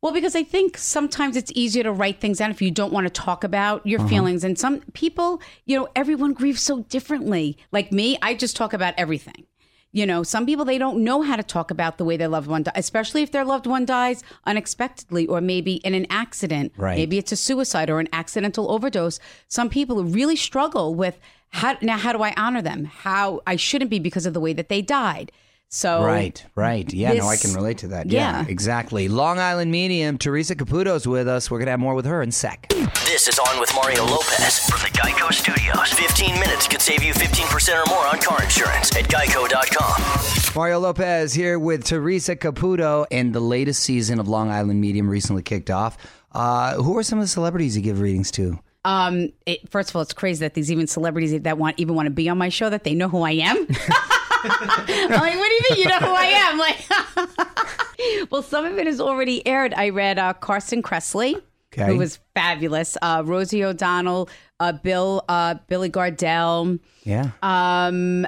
Well, 0.01 0.13
because 0.13 0.36
I 0.36 0.44
think 0.44 0.77
sometimes 0.77 1.36
it's 1.36 1.51
easier 1.56 1.84
to 1.84 1.91
write 1.91 2.22
things 2.22 2.38
down 2.38 2.51
if 2.51 2.62
you 2.62 2.72
don't 2.72 2.94
want 2.94 3.06
to 3.06 3.10
talk 3.10 3.44
about 3.44 3.86
your 3.86 4.00
uh-huh. 4.00 4.10
feelings. 4.10 4.44
And 4.44 4.58
some 4.58 4.79
people, 4.94 5.41
you 5.65 5.77
know, 5.77 5.89
everyone 5.96 6.34
grieves 6.34 6.62
so 6.62 6.84
differently. 6.84 7.58
Like 7.72 7.91
me, 7.91 8.18
I 8.22 8.34
just 8.34 8.56
talk 8.56 8.74
about 8.74 8.94
everything. 8.98 9.46
You 9.91 10.06
know, 10.06 10.22
some 10.22 10.46
people 10.46 10.65
they 10.65 10.77
don't 10.77 11.03
know 11.03 11.24
how 11.24 11.36
to 11.36 11.44
talk 11.44 11.72
about 11.72 11.98
the 11.98 12.06
way 12.06 12.15
their 12.15 12.27
loved 12.27 12.48
one 12.48 12.62
dies, 12.62 12.74
especially 12.75 13.24
if 13.24 13.32
their 13.32 13.44
loved 13.44 13.65
one 13.65 13.86
dies 13.86 14.24
unexpectedly 14.46 15.25
or 15.25 15.41
maybe 15.41 15.75
in 15.77 15.96
an 15.96 16.06
accident. 16.12 16.74
Right. 16.77 16.96
Maybe 16.96 17.18
it's 17.18 17.32
a 17.32 17.36
suicide 17.36 17.89
or 17.89 18.00
an 18.00 18.08
accidental 18.13 18.72
overdose. 18.72 19.20
Some 19.48 19.68
people 19.68 20.03
really 20.03 20.36
struggle 20.36 20.94
with 20.94 21.20
how 21.50 21.75
now 21.82 21.98
how 21.98 22.13
do 22.13 22.22
I 22.22 22.34
honor 22.38 22.62
them? 22.62 22.86
How 22.86 23.41
I 23.48 23.56
shouldn't 23.56 23.89
be 23.89 23.98
because 23.98 24.27
of 24.27 24.36
the 24.36 24.39
way 24.39 24.53
that 24.53 24.70
they 24.70 24.84
died. 24.84 25.32
So 25.71 26.03
Right, 26.03 26.43
right. 26.55 26.91
Yeah, 26.91 27.13
no, 27.13 27.27
I 27.27 27.38
can 27.38 27.53
relate 27.53 27.77
to 27.79 27.89
that. 27.89 28.07
Yeah, 28.07 28.41
yeah. 28.41 28.45
exactly. 28.49 29.07
Long 29.07 29.38
Island 29.38 29.71
medium, 29.71 30.17
Teresa 30.17 30.55
Caputo's 30.55 31.07
with 31.07 31.27
us. 31.27 31.51
We're 31.51 31.59
going 31.59 31.67
to 31.67 31.71
have 31.71 31.79
more 31.79 31.93
with 31.93 32.05
her 32.05 32.23
in 32.23 32.31
sec. 32.31 32.67
This 33.05 33.27
is 33.27 33.38
On 33.38 33.59
with 33.59 33.71
Mario 33.75 34.03
Lopez 34.03 34.67
from 34.67 34.79
the 34.79 34.89
Geico 34.97 35.31
Studios. 35.31 35.93
15 35.93 36.39
minutes 36.39 36.67
could 36.67 36.81
save 36.81 37.03
you 37.03 37.13
15% 37.13 37.85
or 37.85 37.88
more 37.88 38.07
on 38.07 38.19
car 38.19 38.41
insurance 38.41 38.95
at 38.95 39.05
geico.com. 39.05 40.55
Mario 40.55 40.79
Lopez 40.79 41.33
here 41.33 41.59
with 41.59 41.83
Teresa 41.85 42.35
Caputo, 42.35 43.05
and 43.11 43.33
the 43.33 43.39
latest 43.39 43.83
season 43.83 44.19
of 44.19 44.27
Long 44.27 44.49
Island 44.49 44.81
Medium 44.81 45.07
recently 45.07 45.43
kicked 45.43 45.69
off. 45.69 45.97
Uh, 46.31 46.81
who 46.81 46.97
are 46.97 47.03
some 47.03 47.19
of 47.19 47.23
the 47.23 47.29
celebrities 47.29 47.77
you 47.77 47.83
give 47.83 47.99
readings 47.99 48.31
to? 48.31 48.57
Um, 48.85 49.33
it, 49.45 49.69
first 49.69 49.91
of 49.91 49.95
all, 49.95 50.01
it's 50.01 50.13
crazy 50.13 50.39
that 50.39 50.55
these 50.55 50.71
even 50.71 50.88
celebrities 50.88 51.39
that 51.39 51.57
want 51.59 51.79
even 51.79 51.93
want 51.93 52.07
to 52.07 52.11
be 52.11 52.27
on 52.27 52.39
my 52.39 52.49
show 52.49 52.71
that 52.71 52.83
they 52.83 52.95
know 52.95 53.07
who 53.07 53.21
I 53.21 53.31
am. 53.31 53.67
I'm 54.43 55.10
like, 55.10 55.36
what 55.38 55.50
do 55.50 55.53
you 55.53 55.62
mean? 55.69 55.79
You 55.79 55.86
know 55.86 55.98
who 56.00 56.13
I 56.15 56.25
am? 56.25 56.58
Like, 56.58 58.27
well, 58.31 58.41
some 58.43 58.65
of 58.65 58.77
it 58.77 58.88
is 58.88 59.00
already 59.01 59.46
aired. 59.48 59.74
I 59.74 59.89
read 59.89 60.17
uh, 60.19 60.34
Carson 60.34 60.81
Kressley, 60.81 61.41
Okay. 61.74 61.86
who 61.91 61.98
was 61.98 62.19
fabulous. 62.34 62.98
Uh, 63.01 63.22
Rosie 63.25 63.63
O'Donnell, 63.63 64.29
uh, 64.60 64.72
Bill, 64.72 65.24
uh, 65.29 65.55
Billy 65.67 65.89
Gardell, 65.89 66.79
Yeah. 67.03 67.31
um, 67.43 68.25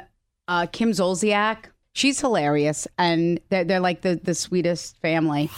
uh, 0.48 0.68
Kim 0.72 0.92
Zolciak. 0.92 1.66
She's 1.94 2.20
hilarious, 2.22 2.88
and 2.98 3.40
they're, 3.50 3.64
they're 3.66 3.80
like 3.80 4.02
the, 4.02 4.16
the 4.16 4.34
sweetest 4.36 4.98
family. 5.02 5.50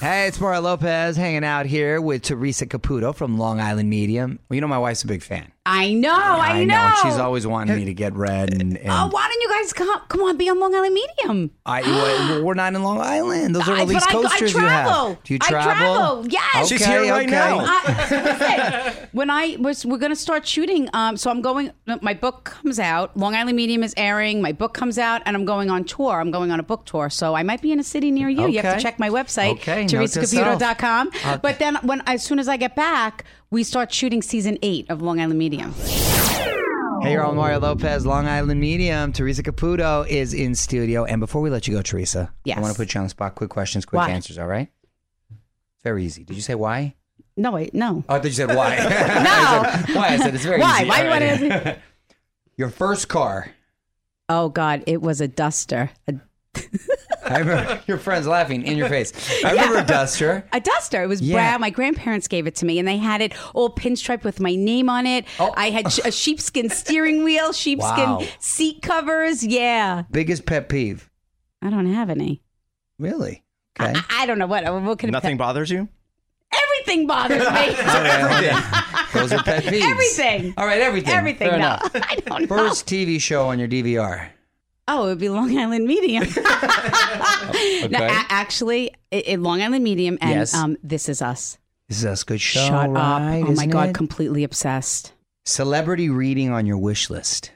Hey, 0.00 0.26
it's 0.26 0.40
Mario 0.40 0.62
Lopez 0.62 1.16
hanging 1.16 1.44
out 1.44 1.64
here 1.66 2.00
with 2.00 2.22
Teresa 2.22 2.66
Caputo 2.66 3.14
from 3.14 3.38
Long 3.38 3.60
Island 3.60 3.88
Medium. 3.88 4.40
Well, 4.48 4.56
you 4.56 4.60
know 4.60 4.66
my 4.66 4.78
wife's 4.78 5.04
a 5.04 5.06
big 5.06 5.22
fan. 5.22 5.51
I 5.64 5.92
know, 5.92 6.12
I, 6.12 6.64
know. 6.64 6.74
and 6.74 6.94
she's 7.04 7.18
always 7.18 7.46
wanting 7.46 7.76
me 7.76 7.84
to 7.84 7.94
get 7.94 8.14
red. 8.14 8.52
And, 8.52 8.76
and 8.76 8.88
Oh, 8.90 9.06
why 9.12 9.28
don't 9.28 9.40
you 9.40 9.48
guys 9.48 9.72
come? 9.72 9.88
Come 10.08 10.20
on, 10.22 10.36
be 10.36 10.48
on 10.50 10.58
Long 10.58 10.74
Island 10.74 10.92
Medium. 10.92 11.52
I, 11.64 11.82
well, 11.82 12.42
we're 12.44 12.54
not 12.54 12.74
in 12.74 12.82
Long 12.82 13.00
Island. 13.00 13.54
Those 13.54 13.68
are 13.68 13.76
the 13.76 13.82
I- 13.82 13.84
least 13.84 14.06
but 14.10 14.14
I- 14.16 14.18
I 14.18 14.22
coasters 14.22 14.54
you 14.54 14.58
travel. 14.58 15.08
have. 15.10 15.22
Do 15.22 15.34
you 15.34 15.38
I 15.40 15.48
travel? 15.48 15.74
travel, 16.24 16.26
yes. 16.28 16.68
She's 16.68 16.84
here 16.84 17.08
right 17.12 17.28
now. 17.28 17.58
I, 17.64 18.82
listen, 18.90 19.08
when 19.12 19.30
I 19.30 19.56
was, 19.60 19.86
we're 19.86 19.98
going 19.98 20.10
to 20.10 20.16
start 20.16 20.44
shooting. 20.48 20.88
Um, 20.94 21.16
so 21.16 21.30
I'm 21.30 21.40
going. 21.42 21.70
My 22.00 22.14
book 22.14 22.44
comes 22.44 22.80
out. 22.80 23.16
Long 23.16 23.36
Island 23.36 23.54
Medium 23.56 23.84
is 23.84 23.94
airing. 23.96 24.42
My 24.42 24.50
book 24.50 24.74
comes 24.74 24.98
out, 24.98 25.22
and 25.26 25.36
I'm 25.36 25.44
going 25.44 25.70
on 25.70 25.84
tour. 25.84 26.20
I'm 26.20 26.32
going 26.32 26.50
on 26.50 26.58
a 26.58 26.64
book 26.64 26.86
tour. 26.86 27.08
So 27.08 27.34
I 27.36 27.44
might 27.44 27.62
be 27.62 27.70
in 27.70 27.78
a 27.78 27.84
city 27.84 28.10
near 28.10 28.28
you. 28.28 28.48
You 28.48 28.56
have 28.56 28.64
Okay. 28.66 28.76
to 28.78 28.82
check 28.82 28.98
my 28.98 29.10
website, 29.10 29.52
Okay, 29.52 29.82
note 29.82 29.88
to 30.10 30.20
teresacaputo.com. 30.20 31.12
self. 31.12 31.40
But 31.42 31.60
then, 31.60 31.76
when 31.82 32.02
as 32.06 32.24
soon 32.24 32.40
as 32.40 32.48
I 32.48 32.56
get 32.56 32.74
back, 32.74 33.24
we 33.52 33.62
start 33.62 33.92
shooting 33.92 34.22
season 34.22 34.58
eight 34.62 34.88
of 34.88 35.02
Long 35.02 35.20
Island 35.20 35.38
Medium. 35.38 35.74
Hey, 37.02 37.12
you're 37.12 37.22
on 37.24 37.36
Mario 37.36 37.60
Lopez, 37.60 38.06
Long 38.06 38.26
Island 38.26 38.58
Medium. 38.58 39.12
Teresa 39.12 39.42
Caputo 39.42 40.08
is 40.08 40.32
in 40.32 40.54
studio. 40.54 41.04
And 41.04 41.20
before 41.20 41.42
we 41.42 41.50
let 41.50 41.68
you 41.68 41.74
go, 41.74 41.82
Teresa, 41.82 42.32
Yes. 42.44 42.56
I 42.56 42.60
want 42.62 42.72
to 42.72 42.78
put 42.78 42.94
you 42.94 42.98
on 43.00 43.04
the 43.04 43.10
spot. 43.10 43.34
Quick 43.34 43.50
questions, 43.50 43.84
quick 43.84 43.98
Why? 43.98 44.08
answers, 44.08 44.38
all 44.38 44.46
right? 44.46 44.68
Very 45.84 46.04
easy. 46.04 46.24
Did 46.24 46.34
you 46.34 46.42
say 46.42 46.54
why? 46.54 46.94
No, 47.36 47.52
wait, 47.52 47.74
no. 47.74 48.04
Oh, 48.08 48.14
I 48.14 48.18
thought 48.20 48.24
you 48.24 48.30
said 48.30 48.54
why. 48.56 48.76
No. 48.76 48.84
I 48.86 49.82
said, 49.86 49.94
why? 49.96 50.08
I 50.08 50.16
said 50.16 50.34
it's 50.34 50.44
very 50.44 50.60
Why? 50.60 50.80
easy. 50.80 50.88
Why 50.88 50.98
do 50.98 51.04
you 51.04 51.10
All 51.12 51.50
want 51.50 51.64
to? 51.64 51.78
Your 52.56 52.70
first 52.70 53.08
car. 53.08 53.50
Oh 54.30 54.48
God, 54.48 54.82
it 54.86 55.02
was 55.02 55.20
a 55.20 55.28
duster. 55.28 55.90
A, 56.08 56.14
I 57.32 57.38
remember 57.38 57.80
your 57.86 57.98
friends 57.98 58.26
laughing 58.26 58.66
in 58.66 58.76
your 58.76 58.88
face. 58.88 59.12
I 59.44 59.50
remember 59.52 59.78
a 59.78 59.84
duster. 59.84 60.44
a 60.52 60.60
duster. 60.60 61.02
It 61.02 61.06
was 61.08 61.20
Yeah. 61.20 61.36
brown. 61.36 61.60
My 61.60 61.70
grandparents 61.70 62.28
gave 62.28 62.46
it 62.46 62.54
to 62.56 62.64
me, 62.66 62.78
and 62.78 62.86
they 62.86 62.96
had 62.98 63.20
it 63.20 63.32
all 63.54 63.70
pinstriped 63.74 64.24
with 64.24 64.40
my 64.40 64.54
name 64.54 64.88
on 64.88 65.06
it. 65.06 65.24
Oh. 65.40 65.52
I 65.56 65.70
had 65.70 65.92
sh- 65.92 66.00
a 66.04 66.12
sheepskin 66.12 66.70
steering 66.70 67.24
wheel, 67.24 67.52
sheepskin 67.52 67.80
Wow. 68.10 68.22
seat 68.38 68.82
covers. 68.82 69.44
Yeah, 69.44 70.02
Biggest 70.10 70.46
pet 70.46 70.68
peeve. 70.68 71.10
I 71.62 71.70
don't 71.70 71.86
have 71.86 72.10
any. 72.10 72.42
Really? 72.98 73.42
Okay. 73.80 73.92
I, 74.10 74.22
I 74.22 74.26
don't 74.26 74.38
know 74.38 74.46
what. 74.46 74.64
What 74.64 74.98
could 74.98 75.08
it 75.08 75.12
Nothing 75.12 75.36
bothers 75.36 75.70
you? 75.70 75.88
Everything 76.52 77.06
bothers 77.06 77.38
me. 77.40 77.66
Those 79.14 79.32
are 79.32 79.42
pet 79.42 79.62
peeves. 79.64 79.82
Everything. 79.82 80.54
All 80.56 80.66
right, 80.66 80.80
everything. 80.82 81.14
Everything. 81.14 81.48
Fair 81.48 81.58
No, 81.58 81.66
enough. 81.66 81.90
I 81.94 82.16
don't 82.16 82.40
know. 82.42 82.46
First 82.46 82.86
TV 82.86 83.20
show 83.20 83.46
on 83.48 83.58
your 83.58 83.68
DVR. 83.68 84.28
Oh, 84.88 85.04
it 85.04 85.08
would 85.10 85.18
be 85.20 85.28
Long 85.28 85.56
Island 85.56 85.86
Medium. 85.86 86.24
Okay. 87.44 87.88
no, 87.88 87.98
a- 87.98 88.26
actually, 88.30 88.92
it, 89.10 89.28
it 89.28 89.40
Long 89.40 89.60
Island 89.62 89.84
Medium, 89.84 90.16
and 90.20 90.30
Yes. 90.30 90.54
um, 90.54 90.76
This 90.82 91.08
Is 91.08 91.20
Us. 91.20 91.58
This 91.88 92.02
is 92.04 92.22
a 92.22 92.24
good 92.24 92.40
show. 92.40 92.60
Shut 92.66 92.90
right, 92.90 93.42
up! 93.42 93.48
Oh 93.48 93.52
my 93.52 93.66
God, 93.66 93.90
it? 93.90 93.94
completely 93.94 94.42
obsessed. 94.44 95.12
Celebrity 95.44 96.08
reading 96.08 96.50
on 96.50 96.64
your 96.66 96.78
wish 96.78 97.10
list. 97.10 97.50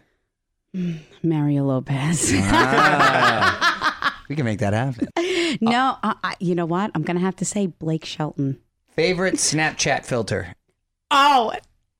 Mario 1.23 1.65
Lopez. 1.65 2.33
Ah. 2.35 4.23
we 4.29 4.37
can 4.37 4.45
make 4.45 4.59
that 4.59 4.73
happen. 4.75 5.09
no, 5.63 5.97
I, 6.03 6.15
I, 6.23 6.37
you 6.41 6.55
know 6.55 6.67
what? 6.67 6.91
I'm 6.95 7.03
gonna 7.03 7.21
have 7.21 7.37
to 7.37 7.45
say 7.45 7.67
Blake 7.67 8.05
Shelton. 8.05 8.59
Favorite 8.95 9.35
Snapchat 9.37 10.05
filter. 10.05 10.55
Oh, 11.11 11.53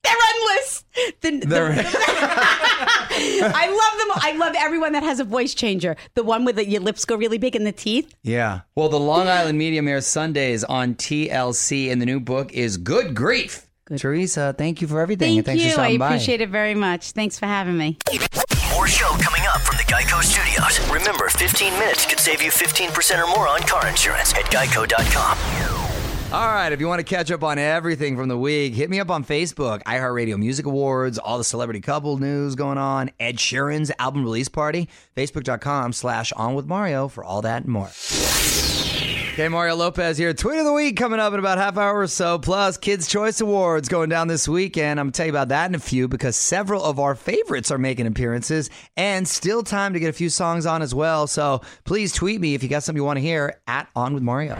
they're 0.03 0.13
endless. 0.35 0.83
The, 1.21 1.31
the- 1.39 1.47
They're- 1.47 3.06
I 3.19 3.67
love 3.67 3.99
them. 3.99 4.11
I 4.15 4.37
love 4.37 4.55
everyone 4.57 4.93
that 4.93 5.03
has 5.03 5.19
a 5.19 5.23
voice 5.23 5.53
changer. 5.53 5.95
The 6.15 6.23
one 6.23 6.45
with 6.45 6.55
the, 6.57 6.67
your 6.67 6.81
lips 6.81 7.05
go 7.05 7.15
really 7.15 7.37
big 7.37 7.55
and 7.55 7.65
the 7.65 7.71
teeth. 7.71 8.13
Yeah. 8.23 8.61
Well, 8.75 8.89
the 8.89 8.99
Long 8.99 9.27
Island 9.27 9.57
Medium 9.57 9.87
airs 9.87 10.05
Sundays 10.05 10.63
on 10.63 10.95
TLC, 10.95 11.91
and 11.91 12.01
the 12.01 12.05
new 12.05 12.19
book 12.19 12.53
is 12.53 12.77
Good 12.77 13.15
Grief. 13.15 13.65
Teresa, 13.95 14.53
thank 14.57 14.81
you 14.81 14.87
for 14.87 14.99
everything. 14.99 15.27
Thank 15.29 15.37
and 15.37 15.45
thanks 15.45 15.63
you. 15.63 15.71
For 15.71 15.79
I 15.79 15.83
stopping 15.85 15.99
by. 15.99 16.07
appreciate 16.07 16.41
it 16.41 16.49
very 16.49 16.75
much. 16.75 17.11
Thanks 17.11 17.39
for 17.39 17.45
having 17.45 17.77
me. 17.77 17.97
More 18.73 18.87
show 18.87 19.07
coming 19.21 19.43
up 19.47 19.61
from 19.61 19.77
the 19.77 19.83
Geico 19.83 20.21
Studios. 20.21 20.79
Remember, 20.91 21.29
15 21.29 21.73
minutes 21.79 22.05
could 22.05 22.19
save 22.19 22.41
you 22.41 22.51
15% 22.51 23.23
or 23.23 23.27
more 23.27 23.47
on 23.47 23.61
car 23.61 23.87
insurance 23.87 24.33
at 24.33 24.43
geico.com. 24.45 25.76
All 26.29 26.45
right, 26.45 26.73
if 26.73 26.81
you 26.81 26.89
want 26.89 26.99
to 26.99 27.05
catch 27.05 27.31
up 27.31 27.41
on 27.41 27.57
everything 27.57 28.17
from 28.17 28.27
the 28.27 28.37
week, 28.37 28.73
hit 28.73 28.89
me 28.89 28.99
up 28.99 29.09
on 29.09 29.23
Facebook, 29.23 29.81
iHeartRadio 29.83 30.37
Music 30.37 30.65
Awards, 30.65 31.17
all 31.17 31.37
the 31.37 31.43
celebrity 31.45 31.79
couple 31.79 32.17
news 32.17 32.53
going 32.53 32.77
on, 32.77 33.11
Ed 33.17 33.37
Sheeran's 33.37 33.93
album 33.97 34.23
release 34.23 34.49
party, 34.49 34.89
facebook.com 35.15 35.93
slash 35.93 36.33
on 36.33 36.53
with 36.53 36.65
Mario 36.65 37.07
for 37.07 37.23
all 37.23 37.43
that 37.43 37.63
and 37.63 37.71
more. 37.71 37.89
Okay, 39.33 39.47
Mario 39.47 39.75
Lopez 39.75 40.17
here. 40.17 40.33
Tweet 40.33 40.59
of 40.59 40.65
the 40.65 40.73
week 40.73 40.97
coming 40.97 41.19
up 41.19 41.31
in 41.31 41.39
about 41.39 41.59
half 41.59 41.77
hour 41.77 41.97
or 41.97 42.07
so. 42.07 42.39
Plus, 42.39 42.75
Kids' 42.75 43.07
Choice 43.07 43.39
Awards 43.39 43.87
going 43.87 44.09
down 44.09 44.27
this 44.27 44.49
weekend. 44.49 44.99
I'm 44.99 45.05
going 45.05 45.13
to 45.13 45.17
tell 45.17 45.27
you 45.27 45.31
about 45.31 45.47
that 45.49 45.69
in 45.69 45.75
a 45.75 45.79
few 45.79 46.09
because 46.09 46.35
several 46.35 46.83
of 46.83 46.99
our 46.99 47.15
favorites 47.15 47.71
are 47.71 47.77
making 47.77 48.05
appearances 48.05 48.69
and 48.97 49.25
still 49.25 49.63
time 49.63 49.93
to 49.93 49.99
get 50.01 50.09
a 50.09 50.13
few 50.13 50.29
songs 50.29 50.65
on 50.65 50.81
as 50.81 50.93
well. 50.93 51.25
So 51.25 51.61
please 51.85 52.11
tweet 52.11 52.41
me 52.41 52.53
if 52.53 52.63
you 52.63 52.69
got 52.69 52.83
something 52.83 52.99
you 52.99 53.05
want 53.05 53.15
to 53.17 53.21
hear 53.21 53.61
at 53.65 53.87
On 53.95 54.13
With 54.13 54.23
Mario. 54.23 54.55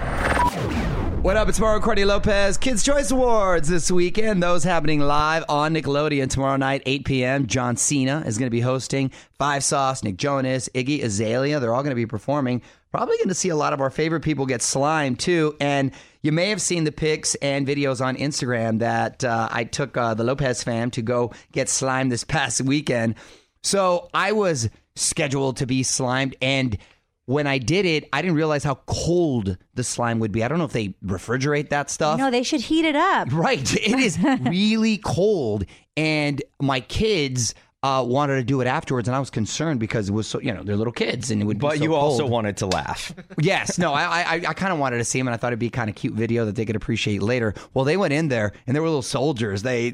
What 1.27 1.35
up? 1.35 1.49
It's 1.49 1.59
Mario 1.59 1.81
Cordy 1.81 2.05
Lopez. 2.05 2.57
Kids' 2.57 2.83
Choice 2.83 3.11
Awards 3.11 3.67
this 3.67 3.91
weekend. 3.91 4.41
Those 4.41 4.63
happening 4.63 5.01
live 5.01 5.43
on 5.49 5.73
Nickelodeon 5.73 6.29
tomorrow 6.29 6.55
night, 6.55 6.83
8 6.85 7.03
p.m. 7.03 7.47
John 7.47 7.75
Cena 7.75 8.23
is 8.25 8.37
going 8.37 8.45
to 8.45 8.49
be 8.49 8.61
hosting. 8.61 9.11
Five 9.33 9.65
Sauce, 9.65 10.05
Nick 10.05 10.15
Jonas, 10.15 10.69
Iggy 10.73 11.03
Azalea. 11.03 11.59
They're 11.59 11.75
all 11.75 11.83
going 11.83 11.91
to 11.91 11.95
be 11.95 12.05
performing. 12.05 12.61
Probably 12.91 13.17
going 13.17 13.27
to 13.27 13.33
see 13.33 13.49
a 13.49 13.57
lot 13.57 13.73
of 13.73 13.81
our 13.81 13.89
favorite 13.89 14.21
people 14.21 14.45
get 14.45 14.61
slimed 14.61 15.19
too. 15.19 15.53
And 15.59 15.91
you 16.21 16.31
may 16.31 16.47
have 16.47 16.61
seen 16.61 16.85
the 16.85 16.93
pics 16.93 17.35
and 17.35 17.67
videos 17.67 17.99
on 17.99 18.15
Instagram 18.15 18.79
that 18.79 19.25
uh, 19.25 19.49
I 19.51 19.65
took 19.65 19.97
uh, 19.97 20.13
the 20.13 20.23
Lopez 20.23 20.63
fam 20.63 20.91
to 20.91 21.01
go 21.01 21.33
get 21.51 21.67
slimed 21.67 22.09
this 22.09 22.23
past 22.23 22.61
weekend. 22.61 23.15
So 23.63 24.07
I 24.13 24.31
was 24.31 24.69
scheduled 24.95 25.57
to 25.57 25.65
be 25.65 25.83
slimed 25.83 26.37
and 26.41 26.77
when 27.27 27.45
I 27.45 27.57
did 27.57 27.85
it, 27.85 28.07
I 28.13 28.21
didn't 28.21 28.37
realize 28.37 28.63
how 28.63 28.75
cold 28.85 29.57
the 29.75 29.83
slime 29.83 30.19
would 30.19 30.31
be. 30.31 30.45
I 30.45 30.47
don't 30.47 30.59
know 30.59 30.65
if 30.65 30.71
they 30.71 30.95
refrigerate 31.05 31.69
that 31.69 31.91
stuff. 31.91 32.17
No, 32.17 32.31
they 32.31 32.41
should 32.41 32.61
heat 32.61 32.85
it 32.85 32.95
up. 32.95 33.27
Right. 33.31 33.57
It 33.87 33.99
is 33.99 34.17
really 34.41 34.97
cold. 34.97 35.65
And 35.97 36.41
my 36.61 36.79
kids 36.79 37.53
uh, 37.83 38.03
wanted 38.07 38.35
to 38.35 38.43
do 38.43 38.61
it 38.61 38.67
afterwards, 38.67 39.09
and 39.09 39.15
I 39.15 39.19
was 39.19 39.29
concerned 39.29 39.79
because 39.79 40.07
it 40.09 40.13
was 40.13 40.25
so, 40.25 40.39
you 40.39 40.53
know, 40.53 40.63
they're 40.63 40.77
little 40.77 40.93
kids 40.93 41.29
and 41.29 41.41
it 41.41 41.45
would 41.45 41.57
be 41.57 41.61
But 41.61 41.77
so 41.77 41.83
you 41.83 41.95
also 41.95 42.25
wanted 42.25 42.57
to 42.57 42.65
laugh. 42.67 43.13
Yes, 43.39 43.77
no, 43.77 43.93
I 43.93 44.21
I, 44.21 44.33
I 44.47 44.53
kind 44.53 44.71
of 44.73 44.79
wanted 44.79 44.97
to 44.97 45.03
see 45.05 45.19
them, 45.19 45.27
and 45.27 45.33
I 45.33 45.37
thought 45.37 45.47
it'd 45.47 45.59
be 45.59 45.69
kind 45.69 45.89
of 45.89 45.95
cute 45.95 46.13
video 46.13 46.45
that 46.45 46.55
they 46.55 46.65
could 46.65 46.75
appreciate 46.75 47.21
later. 47.21 47.53
Well, 47.73 47.85
they 47.85 47.97
went 47.97 48.13
in 48.13 48.29
there, 48.29 48.53
and 48.65 48.75
they 48.75 48.79
were 48.79 48.87
little 48.87 49.01
soldiers. 49.01 49.61
They 49.63 49.91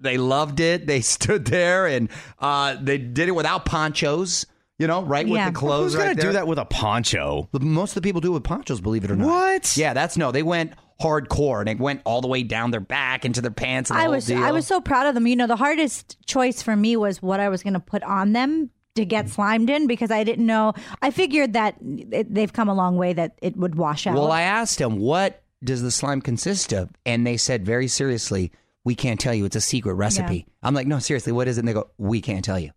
they 0.00 0.16
loved 0.18 0.60
it. 0.60 0.86
They 0.86 1.02
stood 1.02 1.44
there, 1.44 1.86
and 1.86 2.08
uh, 2.40 2.76
they 2.80 2.98
did 2.98 3.28
it 3.28 3.32
without 3.32 3.64
ponchos. 3.64 4.46
You 4.80 4.86
know, 4.86 5.02
right 5.02 5.26
Yeah. 5.26 5.44
with 5.46 5.54
the 5.54 5.58
clothes. 5.58 5.92
Who's 5.92 5.96
gonna 5.96 6.08
right 6.08 6.18
do 6.18 6.32
that 6.32 6.46
with 6.46 6.58
a 6.58 6.64
poncho? 6.64 7.50
Most 7.60 7.90
of 7.90 7.94
the 7.96 8.00
people 8.00 8.22
do 8.22 8.32
with 8.32 8.42
ponchos, 8.44 8.80
believe 8.80 9.04
it 9.04 9.10
or 9.10 9.16
not. 9.16 9.26
What? 9.26 9.76
Yeah, 9.76 9.92
that's 9.92 10.16
no. 10.16 10.32
They 10.32 10.42
went 10.42 10.72
hardcore, 11.02 11.60
and 11.60 11.68
it 11.68 11.78
went 11.78 12.00
all 12.04 12.22
the 12.22 12.28
way 12.28 12.42
down 12.42 12.70
their 12.70 12.80
back 12.80 13.26
into 13.26 13.42
their 13.42 13.50
pants. 13.50 13.90
And 13.90 13.98
the 13.98 14.00
I 14.00 14.04
whole 14.04 14.14
was 14.14 14.26
deal. 14.26 14.42
I 14.42 14.52
was 14.52 14.66
so 14.66 14.80
proud 14.80 15.06
of 15.06 15.14
them. 15.14 15.26
You 15.26 15.36
know, 15.36 15.46
the 15.46 15.56
hardest 15.56 16.16
choice 16.26 16.62
for 16.62 16.74
me 16.76 16.96
was 16.96 17.20
what 17.20 17.40
I 17.40 17.50
was 17.50 17.62
going 17.62 17.74
to 17.74 17.80
put 17.80 18.02
on 18.04 18.32
them 18.32 18.70
to 18.94 19.04
get 19.04 19.28
slimed 19.28 19.68
in 19.70 19.86
because 19.86 20.10
I 20.10 20.24
didn't 20.24 20.46
know. 20.46 20.72
I 21.02 21.10
figured 21.10 21.52
that 21.52 21.76
it, 21.82 22.32
they've 22.34 22.52
come 22.52 22.68
a 22.68 22.74
long 22.74 22.96
way 22.96 23.12
that 23.12 23.38
it 23.42 23.56
would 23.56 23.74
wash 23.74 24.06
out. 24.06 24.14
Well, 24.14 24.32
I 24.32 24.42
asked 24.42 24.78
them, 24.78 24.98
what 24.98 25.42
does 25.62 25.82
the 25.82 25.90
slime 25.90 26.22
consist 26.22 26.72
of? 26.72 26.90
And 27.06 27.26
they 27.26 27.36
said 27.36 27.64
very 27.64 27.86
seriously, 27.86 28.50
we 28.82 28.94
can't 28.94 29.20
tell 29.20 29.34
you. 29.34 29.44
It's 29.44 29.56
a 29.56 29.60
secret 29.60 29.94
recipe. 29.94 30.46
I'm 30.62 30.74
like, 30.74 30.86
no, 30.86 30.98
seriously, 30.98 31.32
what 31.32 31.48
is 31.48 31.58
it? 31.58 31.60
And 31.60 31.68
they 31.68 31.74
go, 31.74 31.90
we 31.98 32.20
can't 32.20 32.44
tell 32.44 32.58
you. 32.58 32.70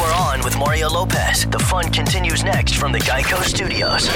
Are 0.00 0.14
on 0.32 0.42
with 0.42 0.56
Mario 0.56 0.88
Lopez. 0.88 1.46
The 1.46 1.58
fun 1.58 1.92
continues 1.92 2.42
next 2.42 2.76
from 2.76 2.90
the 2.90 3.00
Geico 3.00 3.42
Studios. 3.42 4.08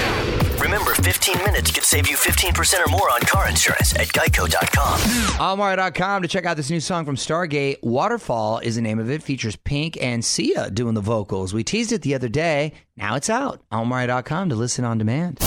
Remember, 0.59 0.95
15 0.95 1.37
minutes 1.45 1.71
could 1.71 1.85
save 1.85 2.09
you 2.09 2.17
15% 2.17 2.87
or 2.87 2.91
more 2.91 3.11
on 3.11 3.21
car 3.21 3.49
insurance 3.50 3.95
at 3.97 4.09
geico.com. 4.09 4.99
Almario.com 5.38 6.23
to 6.23 6.29
check 6.29 6.47
out 6.47 6.57
this 6.57 6.71
new 6.71 6.81
song 6.81 7.05
from 7.05 7.17
Stargate. 7.17 7.83
Waterfall 7.83 8.61
is 8.61 8.76
the 8.76 8.81
name 8.83 8.99
of 8.99 9.11
it. 9.11 9.23
Features 9.23 9.57
Pink 9.57 9.99
and 10.00 10.25
Sia 10.25 10.71
doing 10.71 10.95
the 10.95 11.03
vocals. 11.03 11.53
We 11.53 11.62
teased 11.64 11.93
it 11.93 12.00
the 12.03 12.14
other 12.14 12.29
day. 12.29 12.73
Now 12.97 13.17
it's 13.17 13.29
out. 13.29 13.61
Almario.com 13.71 14.49
to 14.49 14.55
listen 14.55 14.87
on 14.87 14.97
demand. 14.97 15.38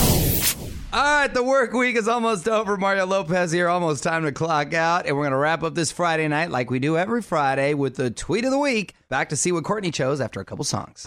All 0.90 1.02
right, 1.02 1.32
the 1.32 1.42
work 1.42 1.74
week 1.74 1.96
is 1.96 2.08
almost 2.08 2.48
over. 2.48 2.78
Mario 2.78 3.04
Lopez 3.04 3.52
here. 3.52 3.68
Almost 3.68 4.02
time 4.02 4.24
to 4.24 4.32
clock 4.32 4.72
out. 4.72 5.04
And 5.04 5.14
we're 5.14 5.24
going 5.24 5.32
to 5.32 5.36
wrap 5.36 5.62
up 5.62 5.74
this 5.74 5.92
Friday 5.92 6.26
night 6.28 6.50
like 6.50 6.70
we 6.70 6.78
do 6.78 6.96
every 6.96 7.20
Friday 7.20 7.74
with 7.74 7.96
the 7.96 8.10
tweet 8.10 8.46
of 8.46 8.50
the 8.50 8.58
week. 8.58 8.94
Back 9.10 9.28
to 9.28 9.36
see 9.36 9.52
what 9.52 9.64
Courtney 9.64 9.90
chose 9.90 10.18
after 10.18 10.40
a 10.40 10.46
couple 10.46 10.64
songs. 10.64 11.06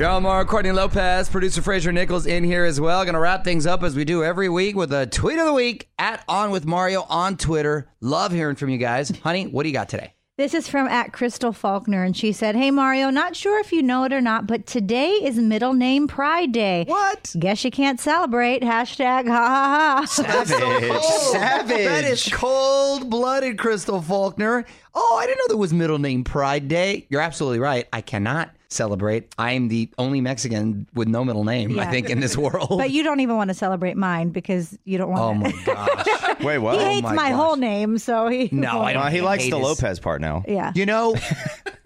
Y'all, 0.00 0.20
Mario 0.20 0.44
Courtney 0.44 0.72
Lopez, 0.72 1.28
producer 1.28 1.62
Fraser 1.62 1.92
Nichols 1.92 2.26
in 2.26 2.42
here 2.42 2.64
as 2.64 2.80
well. 2.80 3.04
Going 3.04 3.14
to 3.14 3.20
wrap 3.20 3.44
things 3.44 3.64
up 3.64 3.84
as 3.84 3.94
we 3.94 4.04
do 4.04 4.24
every 4.24 4.48
week 4.48 4.74
with 4.74 4.92
a 4.92 5.06
tweet 5.06 5.38
of 5.38 5.46
the 5.46 5.52
week 5.52 5.88
at 5.96 6.24
On 6.26 6.50
With 6.50 6.66
Mario 6.66 7.02
on 7.02 7.36
Twitter. 7.36 7.88
Love 8.00 8.32
hearing 8.32 8.56
from 8.56 8.70
you 8.70 8.78
guys. 8.78 9.12
Honey, 9.22 9.46
what 9.46 9.62
do 9.62 9.68
you 9.68 9.72
got 9.72 9.88
today? 9.88 10.14
This 10.38 10.54
is 10.54 10.66
from 10.66 10.88
at 10.88 11.12
Crystal 11.12 11.52
Faulkner, 11.52 12.02
and 12.02 12.16
she 12.16 12.32
said, 12.32 12.56
Hey 12.56 12.70
Mario, 12.70 13.10
not 13.10 13.36
sure 13.36 13.60
if 13.60 13.70
you 13.70 13.82
know 13.82 14.04
it 14.04 14.14
or 14.14 14.22
not, 14.22 14.46
but 14.46 14.66
today 14.66 15.10
is 15.10 15.36
Middle 15.36 15.74
Name 15.74 16.08
Pride 16.08 16.52
Day. 16.52 16.84
What? 16.88 17.36
Guess 17.38 17.66
you 17.66 17.70
can't 17.70 18.00
celebrate. 18.00 18.62
Hashtag 18.62 19.28
ha 19.28 19.34
ha 19.46 19.98
ha. 19.98 20.04
Savage. 20.06 21.02
Savage. 21.02 21.84
That 21.84 22.04
is 22.04 22.30
cold 22.32 23.10
blooded, 23.10 23.58
Crystal 23.58 24.00
Faulkner. 24.00 24.64
Oh, 24.94 25.18
I 25.20 25.26
didn't 25.26 25.36
know 25.40 25.48
there 25.48 25.58
was 25.58 25.74
Middle 25.74 25.98
Name 25.98 26.24
Pride 26.24 26.66
Day. 26.66 27.06
You're 27.10 27.20
absolutely 27.20 27.58
right. 27.58 27.86
I 27.92 28.00
cannot 28.00 28.56
celebrate. 28.72 29.34
I 29.38 29.52
am 29.52 29.68
the 29.68 29.90
only 29.98 30.20
Mexican 30.20 30.88
with 30.94 31.08
no 31.08 31.24
middle 31.24 31.44
name, 31.44 31.78
I 31.78 31.86
think, 31.86 32.10
in 32.10 32.20
this 32.20 32.36
world. 32.38 32.78
But 32.78 32.90
you 32.90 33.02
don't 33.02 33.20
even 33.20 33.36
want 33.36 33.48
to 33.48 33.54
celebrate 33.54 33.96
mine 33.96 34.30
because 34.30 34.78
you 34.84 34.98
don't 34.98 35.10
want 35.10 35.22
oh 35.22 35.50
to. 35.50 35.56
my 35.56 35.64
gosh. 35.64 36.40
Wait, 36.42 36.58
what? 36.58 36.78
he 36.78 36.84
oh 36.84 36.88
hates 36.88 37.02
my 37.02 37.14
my, 37.14 37.30
whole 37.30 37.56
name, 37.56 37.98
so 37.98 38.28
he. 38.28 38.48
No, 38.52 38.80
I 38.82 38.92
don't. 38.92 39.12
He 39.12 39.20
likes 39.20 39.44
the 39.48 39.56
his- 39.58 39.64
Lopez 39.64 40.00
part 40.00 40.20
now. 40.20 40.44
Yeah. 40.48 40.72
You 40.74 40.86
know, 40.86 41.16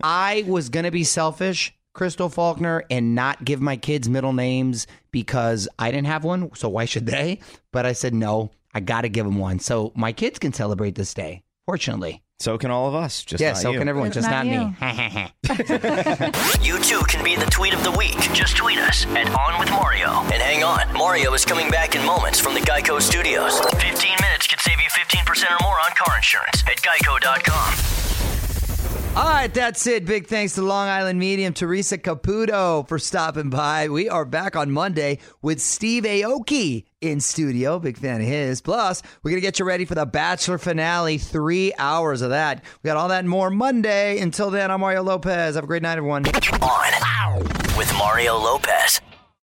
I 0.03 0.45
was 0.47 0.69
going 0.69 0.85
to 0.85 0.91
be 0.91 1.05
selfish, 1.05 1.75
Crystal 1.93 2.29
Faulkner, 2.29 2.85
and 2.91 3.15
not 3.15 3.45
give 3.45 3.61
my 3.61 3.77
kids 3.77 4.09
middle 4.09 4.33
names 4.33 4.87
because 5.11 5.69
I 5.79 5.91
didn't 5.91 6.07
have 6.07 6.25
one. 6.25 6.55
So 6.55 6.69
why 6.69 6.85
should 6.85 7.07
they? 7.07 7.41
But 7.73 7.87
I 7.87 7.93
said, 7.93 8.15
no, 8.15 8.51
I 8.75 8.81
got 8.81 9.03
to 9.03 9.09
give 9.09 9.25
them 9.25 9.39
one. 9.39 9.59
So 9.59 9.93
my 9.95 10.13
kids 10.13 10.39
can 10.39 10.53
celebrate 10.53 10.95
this 10.95 11.15
day, 11.15 11.43
fortunately. 11.67 12.23
So 12.39 12.59
can 12.59 12.71
all 12.71 12.87
of 12.87 12.95
us. 12.95 13.25
Just 13.25 13.41
yeah, 13.41 13.53
not 13.53 13.59
so 13.59 13.71
you. 13.71 13.79
can 13.79 13.89
everyone, 13.89 14.13
just 14.13 14.29
not, 14.29 14.47
not 14.47 14.81
me. 14.83 15.33
You 16.63 16.79
too 16.81 17.01
can 17.09 17.25
be 17.25 17.35
the 17.35 17.47
tweet 17.51 17.73
of 17.73 17.83
the 17.83 17.93
week. 17.93 18.19
Just 18.35 18.57
tweet 18.59 18.79
us 18.79 19.07
at 19.07 19.27
On 19.31 19.59
With 19.59 19.71
Mario. 19.71 20.11
And 20.25 20.43
hang 20.43 20.63
on, 20.63 20.93
Mario 20.93 21.33
is 21.33 21.47
coming 21.47 21.71
back 21.71 21.97
in 21.97 22.05
moments 22.05 22.39
from 22.39 22.53
the 22.55 22.61
Geico 22.61 23.01
Studios. 23.01 23.59
15 23.61 24.17
minutes 24.21 24.47
could 24.49 24.61
save 24.61 24.77
you 24.77 24.91
15% 24.91 25.45
or 25.51 25.65
more 25.65 25.81
on 25.81 25.91
car 25.97 26.17
insurance 26.17 26.63
at 26.67 26.77
geico.com. 26.83 27.97
All 29.17 29.25
right, 29.33 29.53
that's 29.53 29.87
it. 29.87 30.05
Big 30.05 30.27
thanks 30.27 30.57
to 30.57 30.63
Long 30.63 30.89
Island 30.89 31.19
Medium, 31.19 31.55
Teresa 31.55 31.97
Caputo, 31.97 32.87
for 32.87 32.99
stopping 32.99 33.49
by. 33.49 33.89
We 33.89 34.11
are 34.11 34.27
back 34.27 34.57
on 34.57 34.71
Monday 34.71 35.21
with 35.41 35.63
Steve 35.63 36.03
Aoki 36.03 36.85
in 37.11 37.21
studio. 37.21 37.79
Big 37.79 37.97
fan 37.97 38.21
of 38.21 38.27
his. 38.27 38.61
Plus, 38.61 39.03
we're 39.23 39.31
going 39.31 39.41
to 39.41 39.47
get 39.47 39.59
you 39.59 39.65
ready 39.65 39.85
for 39.85 39.95
the 39.95 40.07
Bachelor 40.07 40.59
finale. 40.59 41.19
Three 41.19 41.73
hours 41.79 42.23
of 42.23 42.31
that. 42.31 42.63
We 42.83 42.89
got 42.89 42.97
all 42.97 43.09
that 43.09 43.21
and 43.21 43.29
more 43.29 43.51
Monday. 43.51 44.19
Until 44.19 44.51
then, 44.51 44.71
I'm 44.71 44.81
Mario 44.81 45.03
Lopez. 45.03 45.55
Have 45.55 45.65
a 45.65 45.67
great 45.67 45.83
night, 45.83 45.99
everyone. 45.99 46.27
On 46.27 47.77
with 47.77 47.93
Mario 47.99 48.37
Lopez. 48.37 49.01